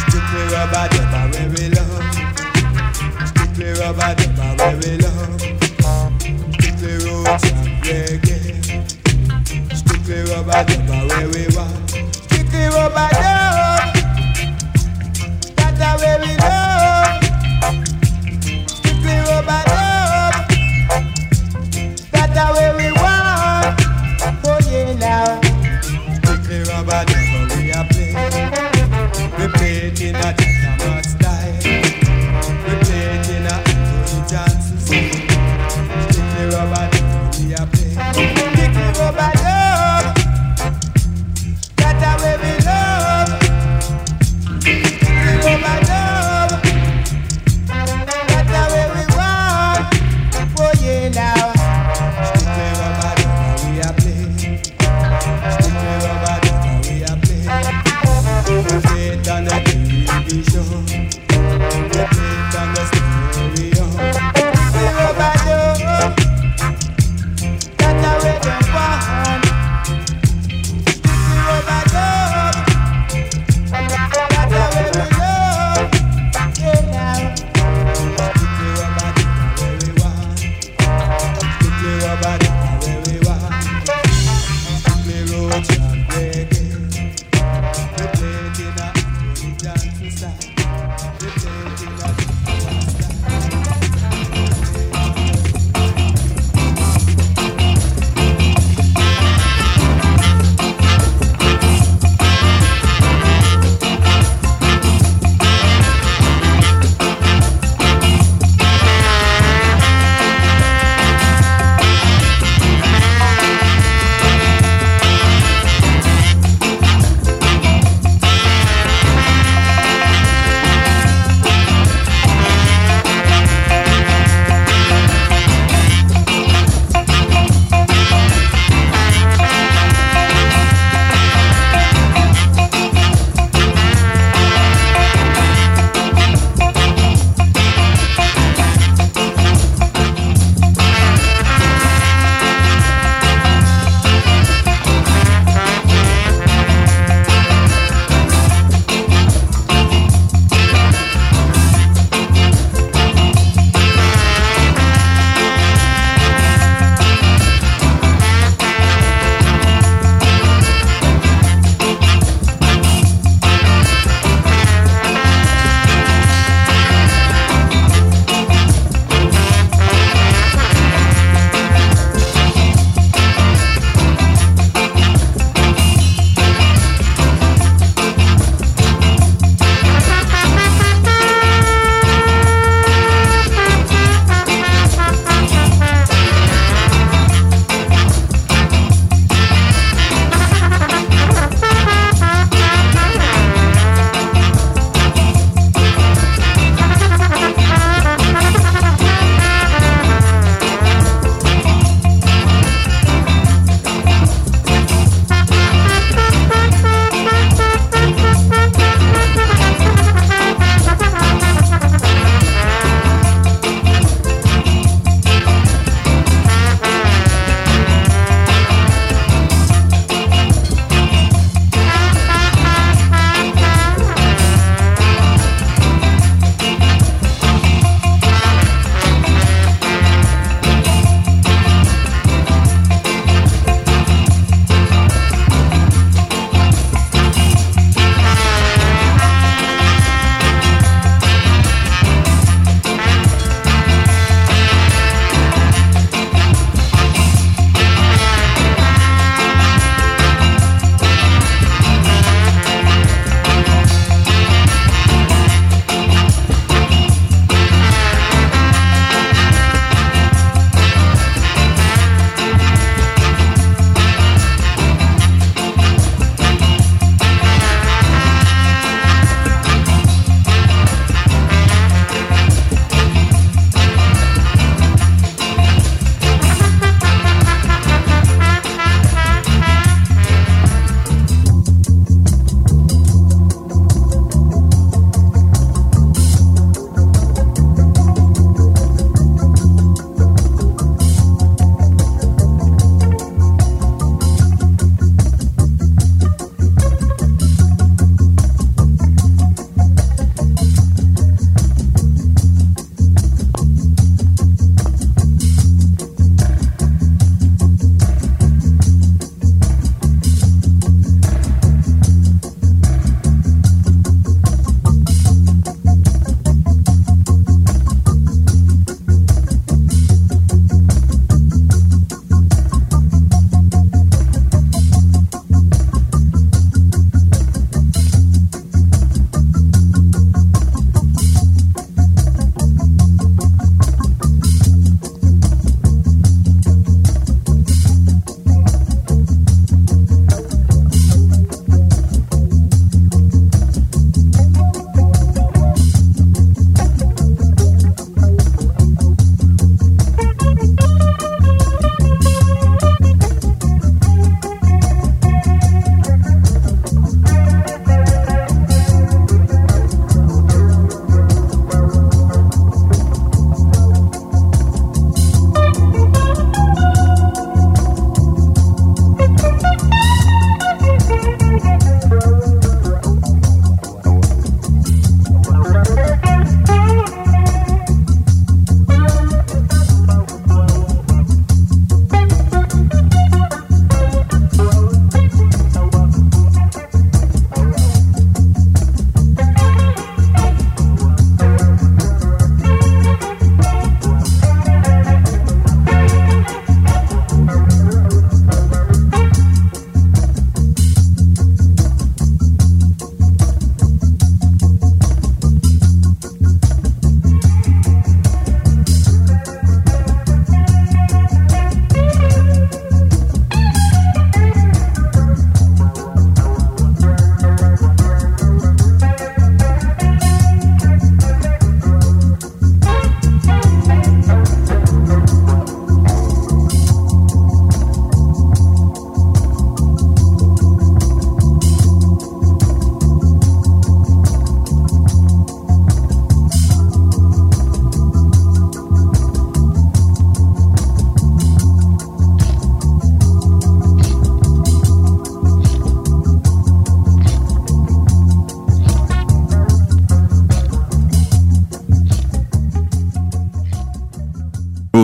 Strictly 0.00 0.42
rubber 0.48 0.88
dub, 0.88 1.28
way 1.34 1.46
we 1.48 1.64
love. 1.76 2.04
Strictly 3.28 3.68
rubber 3.78 4.12
dub, 4.16 4.60
way 4.60 4.74
we 4.80 4.96
love. 4.96 5.40
Strictly 6.54 6.94
roots 7.04 7.44
and 7.52 7.68
reggae. 7.84 8.46
Strictly 9.76 10.18
rubber 10.32 10.62
dub, 10.64 10.88
way 11.10 11.26
we 11.26 11.42
want. 11.54 11.90
Strictly 12.24 12.64
rubber 12.68 13.08
dub. 13.12 13.92
That's 15.54 16.02
way 16.02 16.16
we 16.22 16.36
love. 16.38 16.57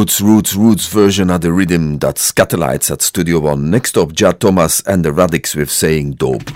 Roots, 0.05 0.21
roots, 0.21 0.55
roots 0.55 0.87
version 0.89 1.31
of 1.31 1.41
the 1.41 1.51
rhythm 1.51 1.99
that 2.01 2.17
Skatalites 2.17 2.91
at 2.91 3.01
Studio 3.01 3.41
One. 3.41 3.71
Next 3.71 3.97
up, 3.97 4.13
Jah 4.13 4.35
Thomas 4.35 4.83
and 4.83 5.03
the 5.03 5.15
Radix 5.15 5.57
with 5.57 5.71
saying 5.71 6.17
dope. 6.17 6.54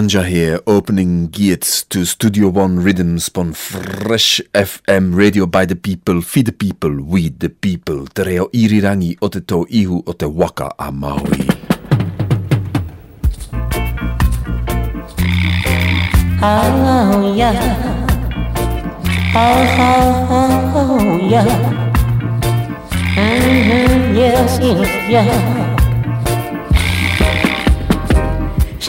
Alanja 0.00 0.24
here, 0.24 0.60
opening 0.66 1.28
gates 1.28 1.84
to 1.84 2.06
Studio 2.06 2.48
One 2.48 2.80
Rhythms 2.80 3.30
on 3.36 3.52
Fresh 3.52 4.40
FM 4.54 5.14
Radio 5.14 5.44
by 5.44 5.66
the 5.66 5.76
people, 5.76 6.22
feed 6.22 6.46
the 6.46 6.52
people, 6.52 7.02
we 7.04 7.28
the 7.28 7.50
people. 7.50 8.06
Te 8.06 8.24
reo 8.24 8.48
irirangi 8.50 9.18
o 9.20 9.28
te 9.28 9.40
Tauihu 9.40 10.02
o 10.06 10.12
te 10.14 10.24
waka 10.24 10.72
a 10.78 10.90
Maui. 10.90 11.44
Oh 16.40 17.34
yeah. 17.36 17.60
Oh, 19.36 19.76
oh, 19.84 20.72
oh 20.80 21.28
yeah. 21.28 21.44
Mm-hmm, 23.20 24.16
yes, 24.16 24.58
yes, 24.62 25.10
yeah. 25.10 25.59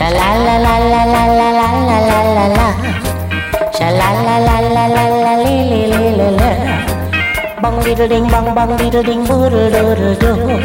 Sha 0.02 0.10
la 0.10 0.30
la 0.46 0.56
la 0.58 0.76
la 0.92 1.02
la 1.14 1.24
la 1.30 1.48
la 1.58 1.68
la 1.88 1.98
la 2.10 2.20
la 2.36 2.46
la. 2.58 2.68
Sha 3.76 3.88
la 4.00 4.08
la 4.26 4.36
la 4.48 4.56
la 4.76 4.86
la 4.96 5.04
la 5.26 5.34
li 5.44 5.58
li 5.70 5.82
li 5.92 6.08
li 6.18 6.30
li. 6.40 6.50
Bong 7.62 7.78
diddle 7.84 8.08
ding 8.08 8.26
bong 8.34 8.50
bong 8.58 8.74
diddle 8.80 9.04
ding 9.04 9.24
boodle 9.28 9.70
doodle 9.70 10.18
doo. 10.22 10.58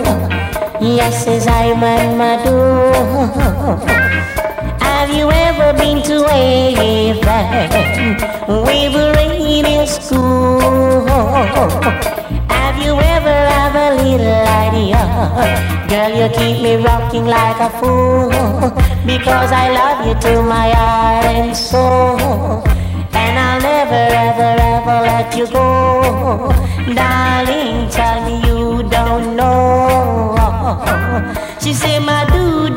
Yes, 0.80 1.26
is 1.26 1.46
I 1.46 1.74
man 1.76 2.16
ma 2.16 2.30
do. 2.44 4.15
You 5.16 5.30
ever 5.30 5.72
been 5.78 6.02
to 6.02 6.26
a 6.30 7.18
van 7.24 8.16
with 8.48 8.94
a 8.94 9.12
radio 9.16 9.86
school? 9.86 11.06
Have 12.52 12.76
you 12.84 12.92
ever 13.14 13.36
have 13.54 13.74
a 13.74 14.02
little 14.02 14.44
idea? 14.64 15.00
Girl, 15.88 16.12
you 16.20 16.28
keep 16.36 16.62
me 16.62 16.76
rocking 16.84 17.24
like 17.24 17.58
a 17.60 17.70
fool 17.78 18.28
because 19.06 19.50
I 19.52 19.70
love 19.80 20.06
you 20.06 20.14
to 20.20 20.42
my 20.42 20.68
heart 20.70 21.24
and 21.24 21.56
soul. 21.56 22.62
And 23.14 23.38
I'll 23.38 23.60
never, 23.62 24.02
ever, 24.28 24.52
ever 24.74 24.96
let 25.10 25.34
you 25.34 25.46
go. 25.46 26.52
Darling, 26.94 27.88
tell 27.88 28.20
me 28.26 28.34
you 28.46 28.82
don't 28.90 29.34
know. 29.34 30.36
She 31.58 31.72
said, 31.72 32.00
my 32.00 32.24
dude, 32.30 32.76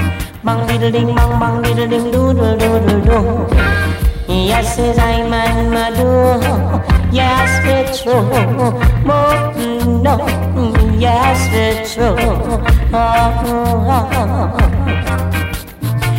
Bang 0.43 0.67
diddle 0.67 0.91
ding 0.91 1.15
bang 1.15 1.39
bang 1.39 1.61
diddle 1.61 1.87
ding 1.87 2.11
do 2.11 2.33
do 2.33 2.57
do 2.57 2.79
do 2.87 2.95
do. 3.05 3.17
Yes, 4.27 4.79
as 4.79 4.97
I'm 4.97 5.29
my 5.29 5.91
door. 5.91 6.41
Yes, 7.11 7.61
it's 7.63 8.01
true. 8.01 8.23
More, 9.05 9.53
no, 10.01 10.17
yes, 10.97 11.39
it's 11.53 11.93
true. 11.93 12.15
Oh, 12.91 13.37
oh, 13.45 14.17
oh. 14.17 14.57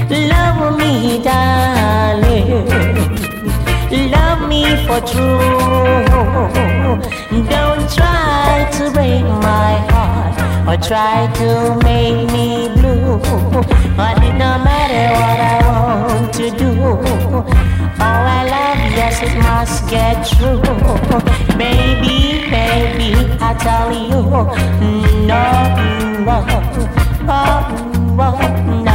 Love 0.08 0.78
me, 0.78 1.20
darling. 1.24 3.21
Love 3.92 4.48
me 4.48 4.64
for 4.86 5.00
true. 5.02 5.38
Don't 7.50 7.84
try 7.92 8.66
to 8.72 8.90
break 8.90 9.22
my 9.22 9.76
heart 9.92 10.34
or 10.66 10.76
try 10.80 11.30
to 11.34 11.78
make 11.84 12.26
me 12.32 12.70
blue. 12.74 13.20
But 13.94 14.16
it 14.24 14.32
no 14.32 14.56
matter 14.64 15.12
what 15.12 15.38
I 15.40 15.58
want 15.68 16.32
to 16.34 16.50
do. 16.56 16.72
Oh, 16.80 17.44
I 18.00 18.44
love, 18.48 18.80
yes, 18.96 19.20
it 19.22 19.36
must 19.36 19.86
get 19.90 20.26
true. 20.26 20.62
Baby, 21.58 22.48
baby, 22.48 23.12
I 23.40 23.52
tell 23.60 23.92
you, 23.92 24.22
no, 25.26 25.44
no, 26.24 26.32
oh, 26.32 26.46
oh, 27.28 28.91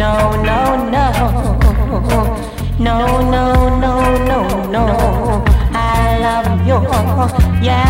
No, 0.00 0.16
no, 0.48 0.58
no. 0.90 1.04
No, 2.78 2.96
no, 3.34 3.44
no, 3.84 3.92
no, 4.30 4.38
no. 4.74 4.84
I 5.74 6.18
love 6.24 6.66
you. 6.66 6.78
Yes, 7.62 7.89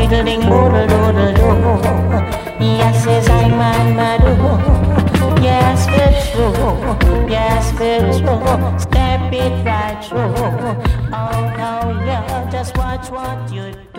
diddle 0.00 0.24
ding 0.24 0.40
boodle 0.40 0.86
doodle 0.86 1.32
doo. 1.34 2.64
Yes, 2.64 3.28
I'm 3.28 3.52
on 3.52 3.96
my 3.96 4.18
do. 4.18 5.42
Yes, 5.42 5.86
it's 5.88 6.30
true. 6.32 7.28
Yes, 7.28 7.72
it's 7.80 8.18
true. 8.20 8.78
Step 8.78 9.32
it 9.32 9.64
right 9.64 10.04
through. 10.04 10.34
Oh 11.12 11.40
no, 11.60 12.04
yeah, 12.04 12.48
just 12.50 12.76
watch 12.76 13.10
what 13.10 13.52
you 13.52 13.72
do. 13.72 13.89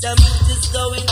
The 0.00 0.16
mood 0.16 0.56
is 0.56 0.66
going 0.68 1.09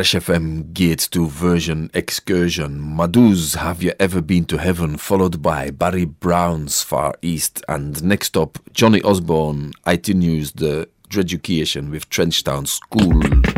Fresh 0.00 0.14
FM 0.14 0.72
Gate 0.72 1.08
2 1.10 1.26
version 1.26 1.90
excursion. 1.92 2.80
Maduz, 2.80 3.56
Have 3.56 3.82
You 3.82 3.92
Ever 4.00 4.22
Been 4.22 4.46
to 4.46 4.56
Heaven, 4.56 4.96
followed 4.96 5.42
by 5.42 5.68
Barry 5.68 6.06
Brown's 6.06 6.82
Far 6.82 7.12
East, 7.20 7.62
and 7.68 8.02
next 8.02 8.34
up, 8.34 8.58
Johnny 8.72 9.02
Osbourne, 9.02 9.74
IT 9.86 10.08
News, 10.08 10.52
The 10.52 10.88
Dreducation 11.10 11.90
with 11.90 12.08
Trenchtown 12.08 12.66
School. 12.66 13.49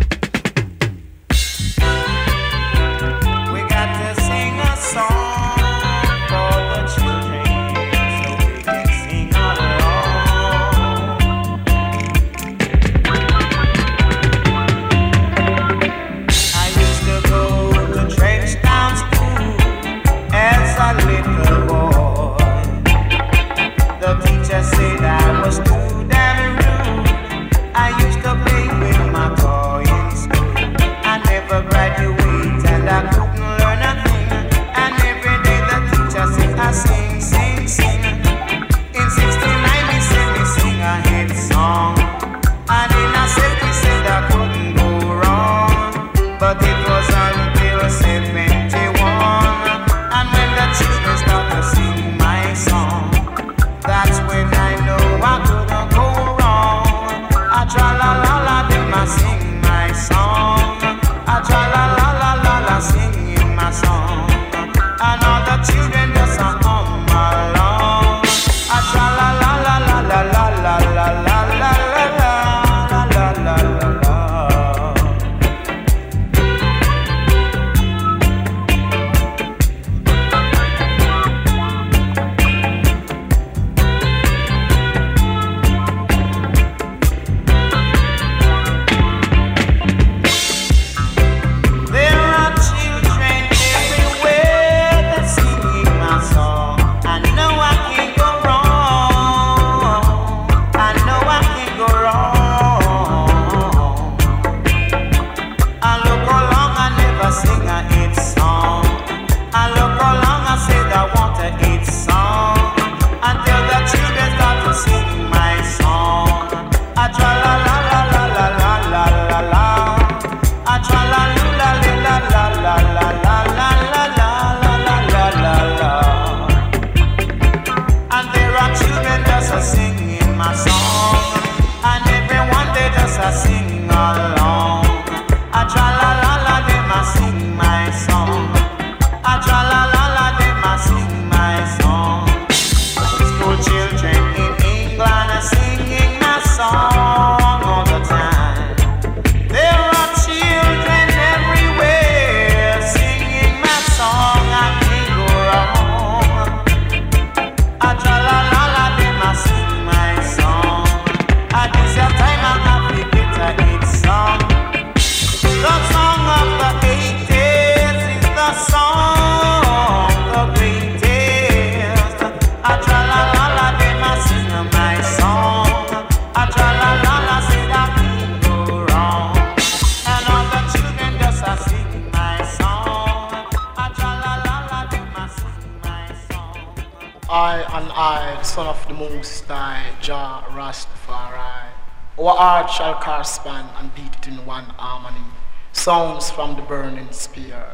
and 193.50 193.94
beat 193.94 194.14
it 194.14 194.28
in 194.28 194.44
one 194.46 194.64
harmony. 194.64 195.24
Songs 195.72 196.30
from 196.30 196.54
the 196.56 196.62
burning 196.62 197.10
spear. 197.10 197.64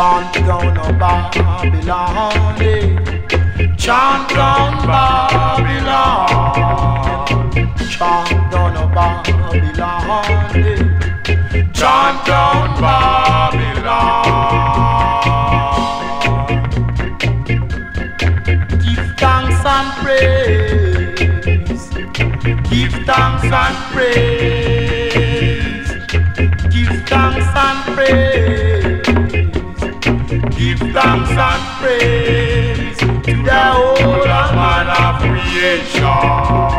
Chant 0.00 0.32
down 0.32 0.98
Babylon, 0.98 2.62
eh. 2.62 2.96
Chant 3.76 4.30
down 4.30 4.72
Babylon 4.86 6.26
Chant 7.90 8.50
down 8.50 8.94
Babylon, 8.94 10.56
eh. 10.56 10.80
Chant 11.74 12.16
down 12.24 12.80
Babylon 12.80 14.24
Give 18.80 19.06
thanks 19.18 19.62
and 19.66 19.88
praise 20.00 21.84
Give 22.70 22.94
thanks 23.04 23.52
and 23.52 23.76
praise 23.92 24.39
thanks 31.02 31.30
and 31.30 31.62
praise 31.78 32.98
to 32.98 33.32
the 33.42 33.50
whole 33.50 34.22
of 34.22 34.54
man 34.54 34.86
of 34.88 35.20
creation. 35.22 36.69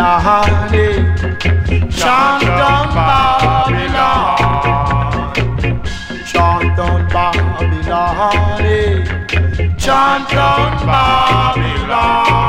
Eh. 0.00 0.04
chant 1.90 2.44
on 2.44 2.88
Babylon, 2.94 4.38
chant 6.24 6.78
on 6.78 7.08
Babylon, 7.08 8.62
chant 9.76 10.34
on 10.34 10.86
Babylon. 10.86 12.47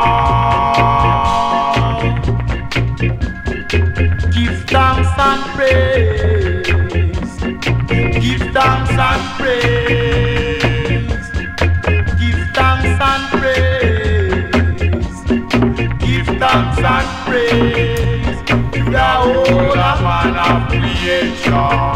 Creation. 21.36 21.89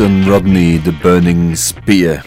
Winston 0.00 0.30
Rodney, 0.30 0.78
The 0.78 0.92
Burning 0.92 1.54
Spear. 1.54 2.22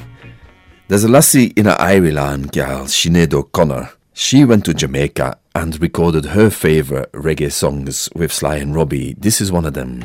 There's 0.89 1.05
a 1.05 1.07
lassie 1.07 1.53
in 1.55 1.65
Ireland 1.65 2.51
gal, 2.51 2.86
Sinead 2.86 3.34
O'Connor. 3.34 3.89
She 4.13 4.45
went 4.45 4.65
to 4.65 4.76
Jamaica 4.76 5.39
and 5.55 5.82
recorded 5.82 6.26
her 6.26 6.51
favourite 6.51 7.11
reggae 7.13 7.51
songs 7.51 8.09
with 8.13 8.32
Sly 8.32 8.57
and 8.57 8.76
Robbie. 8.76 9.15
This 9.17 9.41
is 9.41 9.51
one 9.51 9.65
of 9.65 9.74
them. 9.74 10.01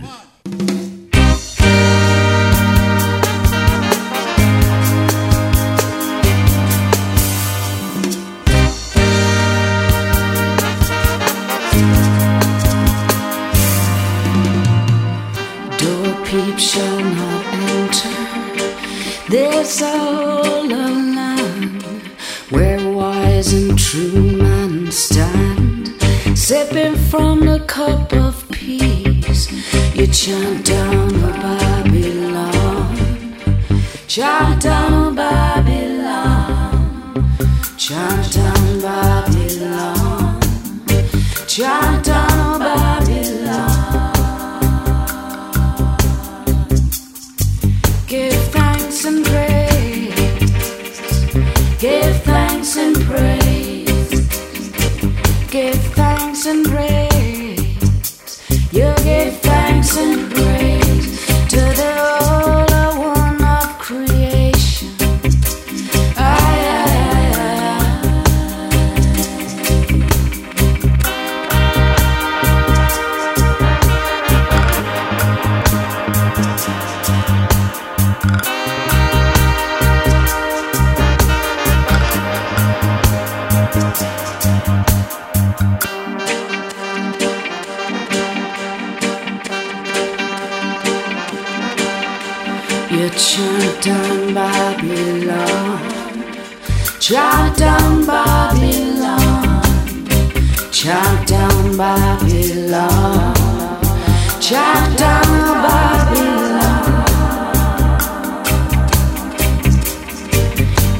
Door 15.77 16.15
There's 19.31 19.83
all 19.83 20.65
a 20.65 20.89
land 20.89 21.83
where 22.49 22.91
wise 22.91 23.53
and 23.53 23.79
true 23.79 24.23
men 24.23 24.91
stand, 24.91 25.93
sipping 26.35 26.97
from 26.97 27.41
the 27.41 27.61
cup 27.67 28.15
of 28.15 28.49
peace. 28.51 29.53
You 29.95 30.07
chant 30.07 30.65
down 30.65 31.11
Babylon, 31.21 32.97
chant 34.07 34.63
down 34.63 35.15
Babylon, 35.15 36.57
chant 37.77 38.33
down 38.33 38.81
Babylon, 38.81 40.41
chant 41.47 42.03
down 42.07 42.61
Babylon. 42.61 42.98
Thanks 52.59 52.77
and 52.77 52.97
praise. 53.07 53.87
Give 55.49 55.77
thanks 55.95 56.47
and 56.47 56.67
praise. 56.67 58.43
You 58.73 58.93
give 59.05 59.37
thanks 59.39 59.97
and 59.97 60.29
praise 60.33 60.58
Chant 93.19 93.83
down 93.83 94.33
Babylon, 94.33 95.81
chant 97.01 97.59
down 97.59 98.07
Babylon, 98.07 99.63
chant 100.71 101.29
down 101.29 101.77
Babylon, 101.77 103.35
chant 104.41 104.99
down 104.99 105.63
Babylon. 105.65 107.05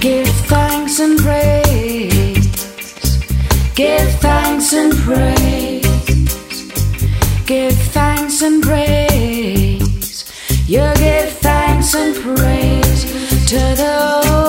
Give 0.01 0.29
thanks 0.49 0.99
and 0.99 1.19
praise, 1.21 2.51
give 3.77 4.11
thanks 4.21 4.73
and 4.73 4.93
praise, 4.93 5.87
give 7.47 7.79
thanks 7.93 8.43
and 8.43 8.61
praise. 8.61 9.08
And 11.95 12.15
praise 12.17 13.05
to 13.47 13.57
the 13.57 14.48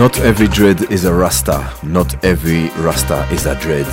Not 0.00 0.18
every 0.20 0.48
dread 0.48 0.90
is 0.90 1.04
a 1.04 1.12
Rasta, 1.12 1.70
not 1.82 2.24
every 2.24 2.70
Rasta 2.82 3.28
is 3.30 3.44
a 3.44 3.54
dread. 3.60 3.84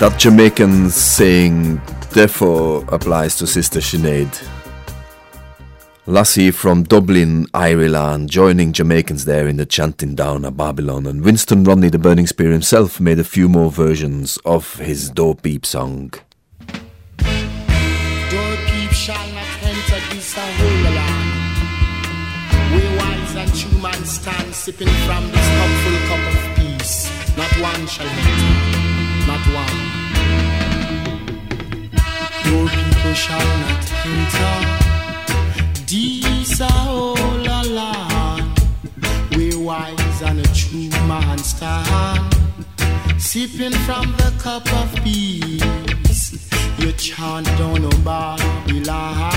That 0.00 0.16
Jamaican 0.18 0.88
saying 0.88 1.82
therefore 2.12 2.86
applies 2.88 3.36
to 3.36 3.46
Sister 3.46 3.80
Sinead. 3.80 4.32
Lassie 6.06 6.50
from 6.50 6.84
Dublin, 6.84 7.48
Ireland, 7.52 8.30
joining 8.30 8.72
Jamaicans 8.72 9.26
there 9.26 9.46
in 9.46 9.58
the 9.58 9.66
chanting 9.66 10.14
down 10.14 10.46
of 10.46 10.56
Babylon, 10.56 11.04
and 11.04 11.22
Winston 11.22 11.62
Rodney, 11.64 11.90
the 11.90 11.98
Burning 11.98 12.26
Spear 12.26 12.50
himself, 12.50 13.00
made 13.00 13.18
a 13.18 13.24
few 13.24 13.46
more 13.46 13.70
versions 13.70 14.38
of 14.46 14.76
his 14.76 15.10
Door 15.10 15.34
Peep 15.34 15.66
song. 15.66 16.14
sipping 24.68 24.94
from 25.06 25.24
this 25.32 25.48
cupful 25.56 25.98
cup 26.08 26.24
of 26.30 26.38
peace. 26.56 26.96
Not 27.38 27.52
one 27.68 27.86
shall 27.86 28.06
enter, 28.06 28.66
not 29.30 29.44
one. 29.62 29.78
Your 32.48 32.66
people 32.68 33.14
shall 33.14 33.50
not 33.64 33.84
enter. 34.14 34.56
These 35.86 36.60
are 36.60 36.86
all 36.86 37.46
a 37.58 37.62
lie. 37.78 38.44
We 39.36 39.56
wise 39.56 40.20
and 40.22 40.40
a 40.40 40.48
true 40.52 40.90
man 41.08 41.38
stand. 41.38 42.34
Sipping 43.18 43.76
from 43.86 44.12
the 44.20 44.30
cup 44.38 44.70
of 44.80 44.88
peace. 45.02 46.26
You 46.78 46.92
chant 46.92 47.46
down 47.56 47.86
on 47.86 48.02
Babylon. 48.04 49.32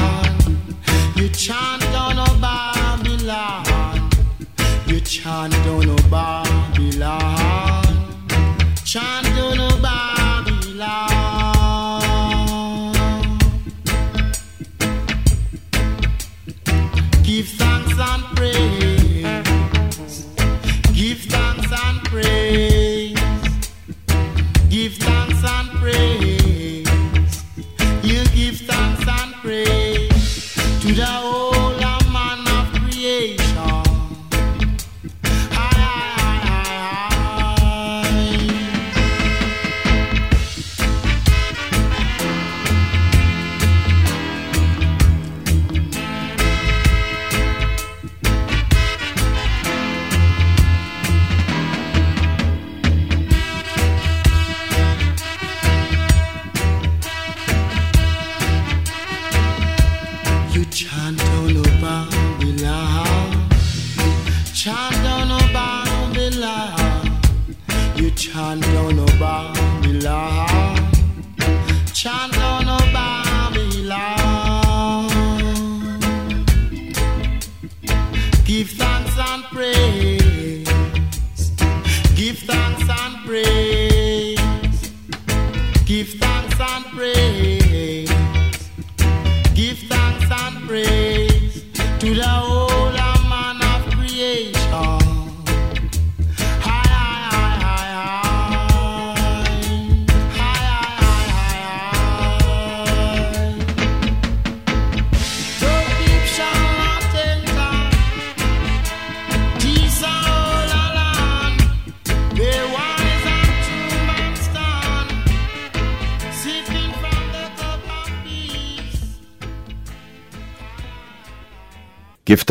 You 1.15 1.29
chant 1.29 1.83
down 1.93 2.17
on 2.17 2.41
Babylon. 2.41 3.70
Chant 5.11 5.51
down 5.65 5.89
on 5.89 6.09
Babylon. 6.09 7.83
Chant 8.85 9.25
down 9.35 9.50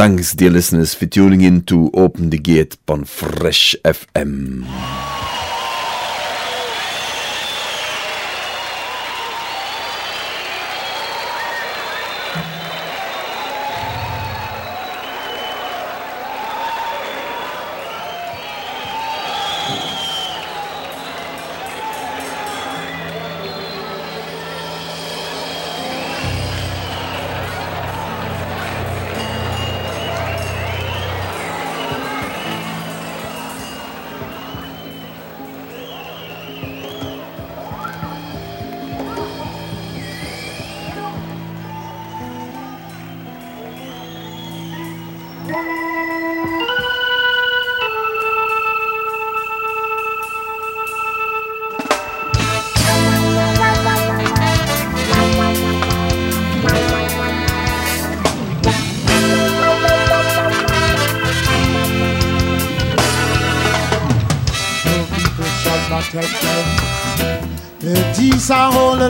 thanks, 0.01 0.33
dear 0.33 0.49
listeners, 0.49 0.95
for 0.95 1.05
tuning 1.05 1.43
in 1.43 1.61
to 1.61 1.91
Open 1.93 2.31
the 2.31 2.39
Gate 2.39 2.79
on 2.89 3.05
Fresh 3.05 3.77
FM. 3.85 4.65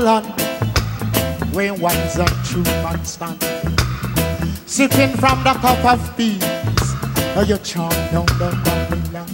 Land 0.00 0.26
where 1.54 1.74
one's 1.74 2.16
a 2.16 2.26
true 2.44 2.62
man 2.62 3.04
stand. 3.04 3.40
Sipping 4.66 5.10
from 5.16 5.42
the 5.44 5.52
cup 5.54 5.84
of 5.84 6.16
peace, 6.16 6.38
oh, 7.36 7.44
you 7.46 7.58
chant 7.58 7.92
down 8.12 8.26
the 8.38 8.50
Babylon. 8.64 9.28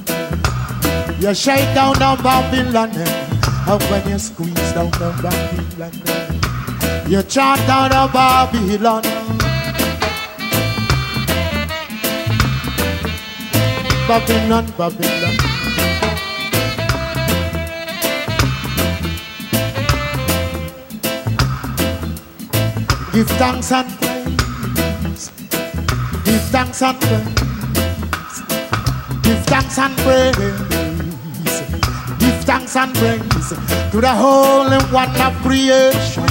You 1.21 1.35
shake 1.35 1.75
down 1.75 1.95
the 1.95 2.21
Babylon, 2.23 2.91
and 2.95 3.83
when 3.91 4.09
you 4.09 4.19
squeeze 4.19 4.73
down 4.73 4.91
the 4.93 5.13
Babylon, 5.23 5.93
you 7.11 7.23
chant 7.23 7.61
down 7.67 7.91
the 7.91 8.11
Babylon. 8.13 9.03
Babylon, 14.09 14.67
Babylon. 14.79 15.46
Give 23.17 23.27
thanks 23.39 23.73
and 23.73 23.89
praise. 23.99 25.31
Give 26.27 26.43
thanks 26.53 26.83
and 26.83 27.01
praise. 27.01 27.25
Give 29.23 29.43
thanks 29.47 29.79
and 29.79 29.97
praise. 29.97 30.37
Give 32.19 32.45
thanks 32.45 32.77
and 32.77 32.95
praise 32.95 33.49
to 33.91 34.01
the 34.03 34.13
Holy 34.13 34.77
One 34.93 35.19
of 35.19 35.33
creation. 35.41 36.29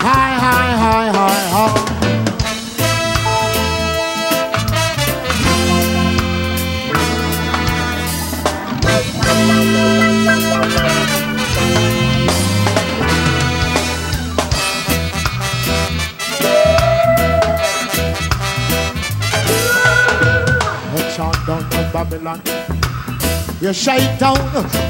Hi, 0.00 0.30
hi, 0.34 0.66
hi, 0.82 1.08
hi, 1.12 1.76
hi. 1.78 1.91
You 23.62 23.72
shake 23.72 24.18
down. 24.18 24.34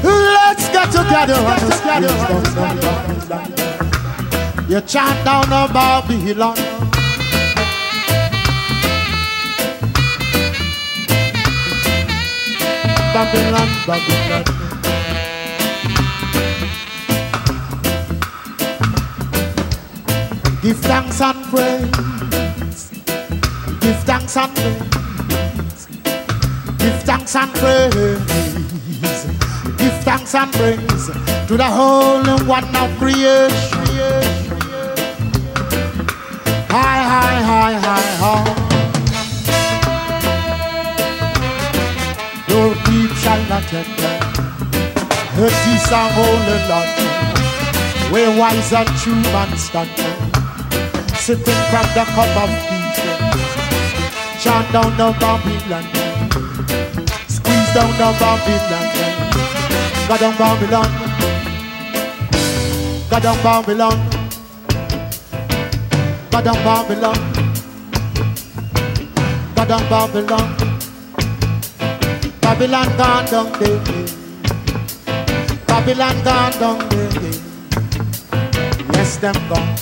Let's 0.03 0.67
get 0.69 0.89
together 0.91 1.35
and 1.35 1.69
down. 1.85 3.51
You 4.67 4.81
chant 4.81 5.23
down 5.23 5.43
to 5.43 5.71
Babylon. 5.71 6.55
Babylon, 13.13 13.69
Babylon. 13.85 14.43
Give 20.63 20.79
thanks 20.79 21.21
and 21.21 21.43
praise. 21.45 21.91
Give 23.81 23.99
thanks 24.03 24.35
and 24.35 24.55
praise. 24.55 25.87
Give 26.79 27.03
thanks 27.03 27.35
and 27.35 27.53
praise. 27.53 28.62
Give 29.83 29.99
thanks 30.05 30.33
and 30.33 30.49
praise 30.53 31.07
to 31.47 31.57
the 31.57 31.65
Holy 31.65 32.41
One 32.47 32.63
of 32.73 32.89
creation. 32.97 33.83
Hi, 36.71 36.97
hi, 37.11 37.33
hi, 37.51 37.71
hi, 37.83 38.03
hi. 38.23 38.39
Your 42.47 42.69
people 42.87 43.17
shall 43.17 43.43
not 43.51 43.73
enter. 43.73 44.15
The 45.35 45.47
peace 45.51 45.91
of 45.91 46.11
holy 46.15 46.59
land, 46.71 46.95
where 48.13 48.31
wise 48.39 48.71
and 48.71 48.87
true 48.99 49.21
man 49.33 49.51
stand, 49.57 49.91
sipping 51.17 51.61
from 51.71 51.87
the 51.91 52.05
cup 52.15 52.33
of 52.43 52.49
peace. 52.69 53.03
Chant 54.41 54.67
down 54.71 54.91
the 54.95 55.11
Babylon, 55.19 55.85
squeeze 57.27 57.71
down 57.75 57.91
the 57.99 58.09
Babylon, 58.17 58.87
go 60.07 60.17
down 60.17 60.37
Babylon, 60.37 60.89
go 63.09 63.19
down 63.19 63.37
Babylon, 63.43 63.97
go 66.31 66.41
down 66.41 66.59
Babylon, 66.63 67.17
go 69.55 69.65
down 69.65 69.89
Babylon, 69.89 70.73
Babylon 72.41 72.97
gone 72.97 73.25
down 73.25 73.51
there. 73.59 73.79
Babylon 75.67 76.23
gone 76.23 76.51
down 76.59 76.89
there. 76.89 77.09
Yes, 78.93 79.17
them 79.17 79.35
gone. 79.49 79.75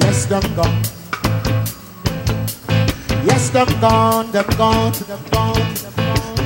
Yes, 0.00 0.26
them 0.26 0.54
gone. 0.56 0.82
Yes, 3.24 3.50
them 3.50 3.68
gone, 3.80 4.30
them 4.32 4.46
gone, 4.58 4.92
them 4.92 5.20
gone. 5.30 5.73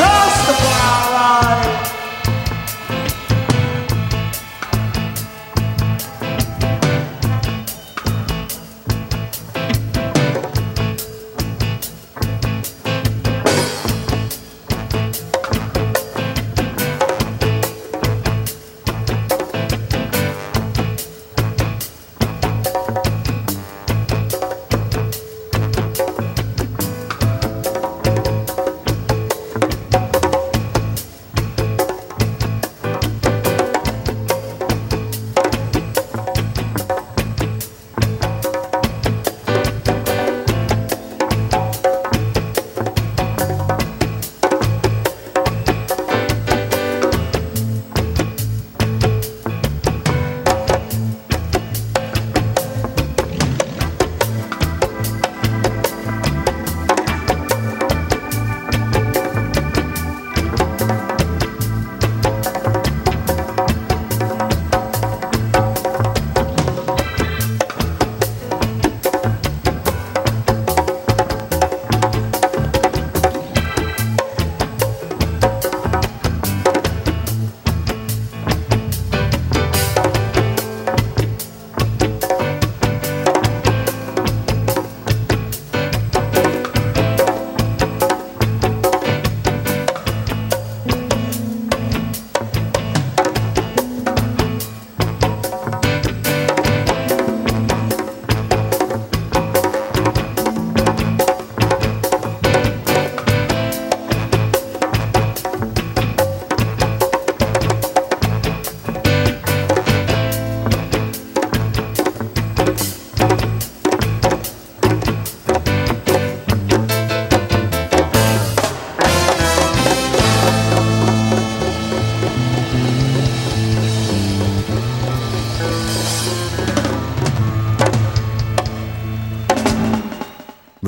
Rastafari. 0.00 1.87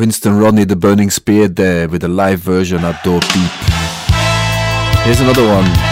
Winston 0.01 0.39
Rodney, 0.39 0.65
the 0.65 0.77
Burning 0.77 1.11
Spear, 1.11 1.49
there 1.49 1.87
with 1.87 2.03
a 2.05 2.09
live 2.09 2.39
version 2.39 2.83
at 2.87 3.05
Door 3.05 3.21
Peep. 3.21 3.51
Here's 5.05 5.21
another 5.21 5.47
one. 5.47 5.90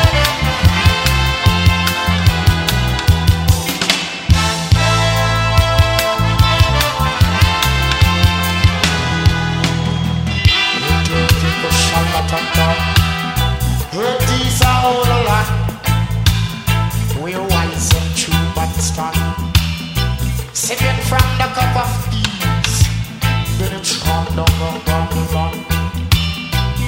On 24.39 24.81
Babylon. 24.85 25.55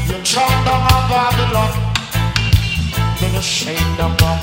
You 0.07 0.19
chomp 0.23 0.65
down 0.67 0.83
on 0.95 1.03
Babylon. 1.11 1.73
Then 3.19 3.35
you 3.35 3.43
shake 3.43 3.91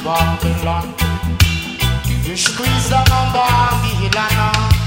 Babylon. 0.03 0.93
You 2.25 2.35
squeeze 2.35 2.91
on. 4.37 4.86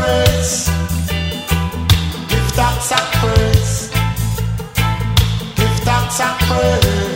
praise. 0.00 0.68
Give 2.28 2.48
thanks 2.58 2.92
and 2.92 3.08
praise. 3.20 3.90
Give 5.56 5.76
thanks 5.86 6.20
and 6.20 6.38
praise. 6.48 7.15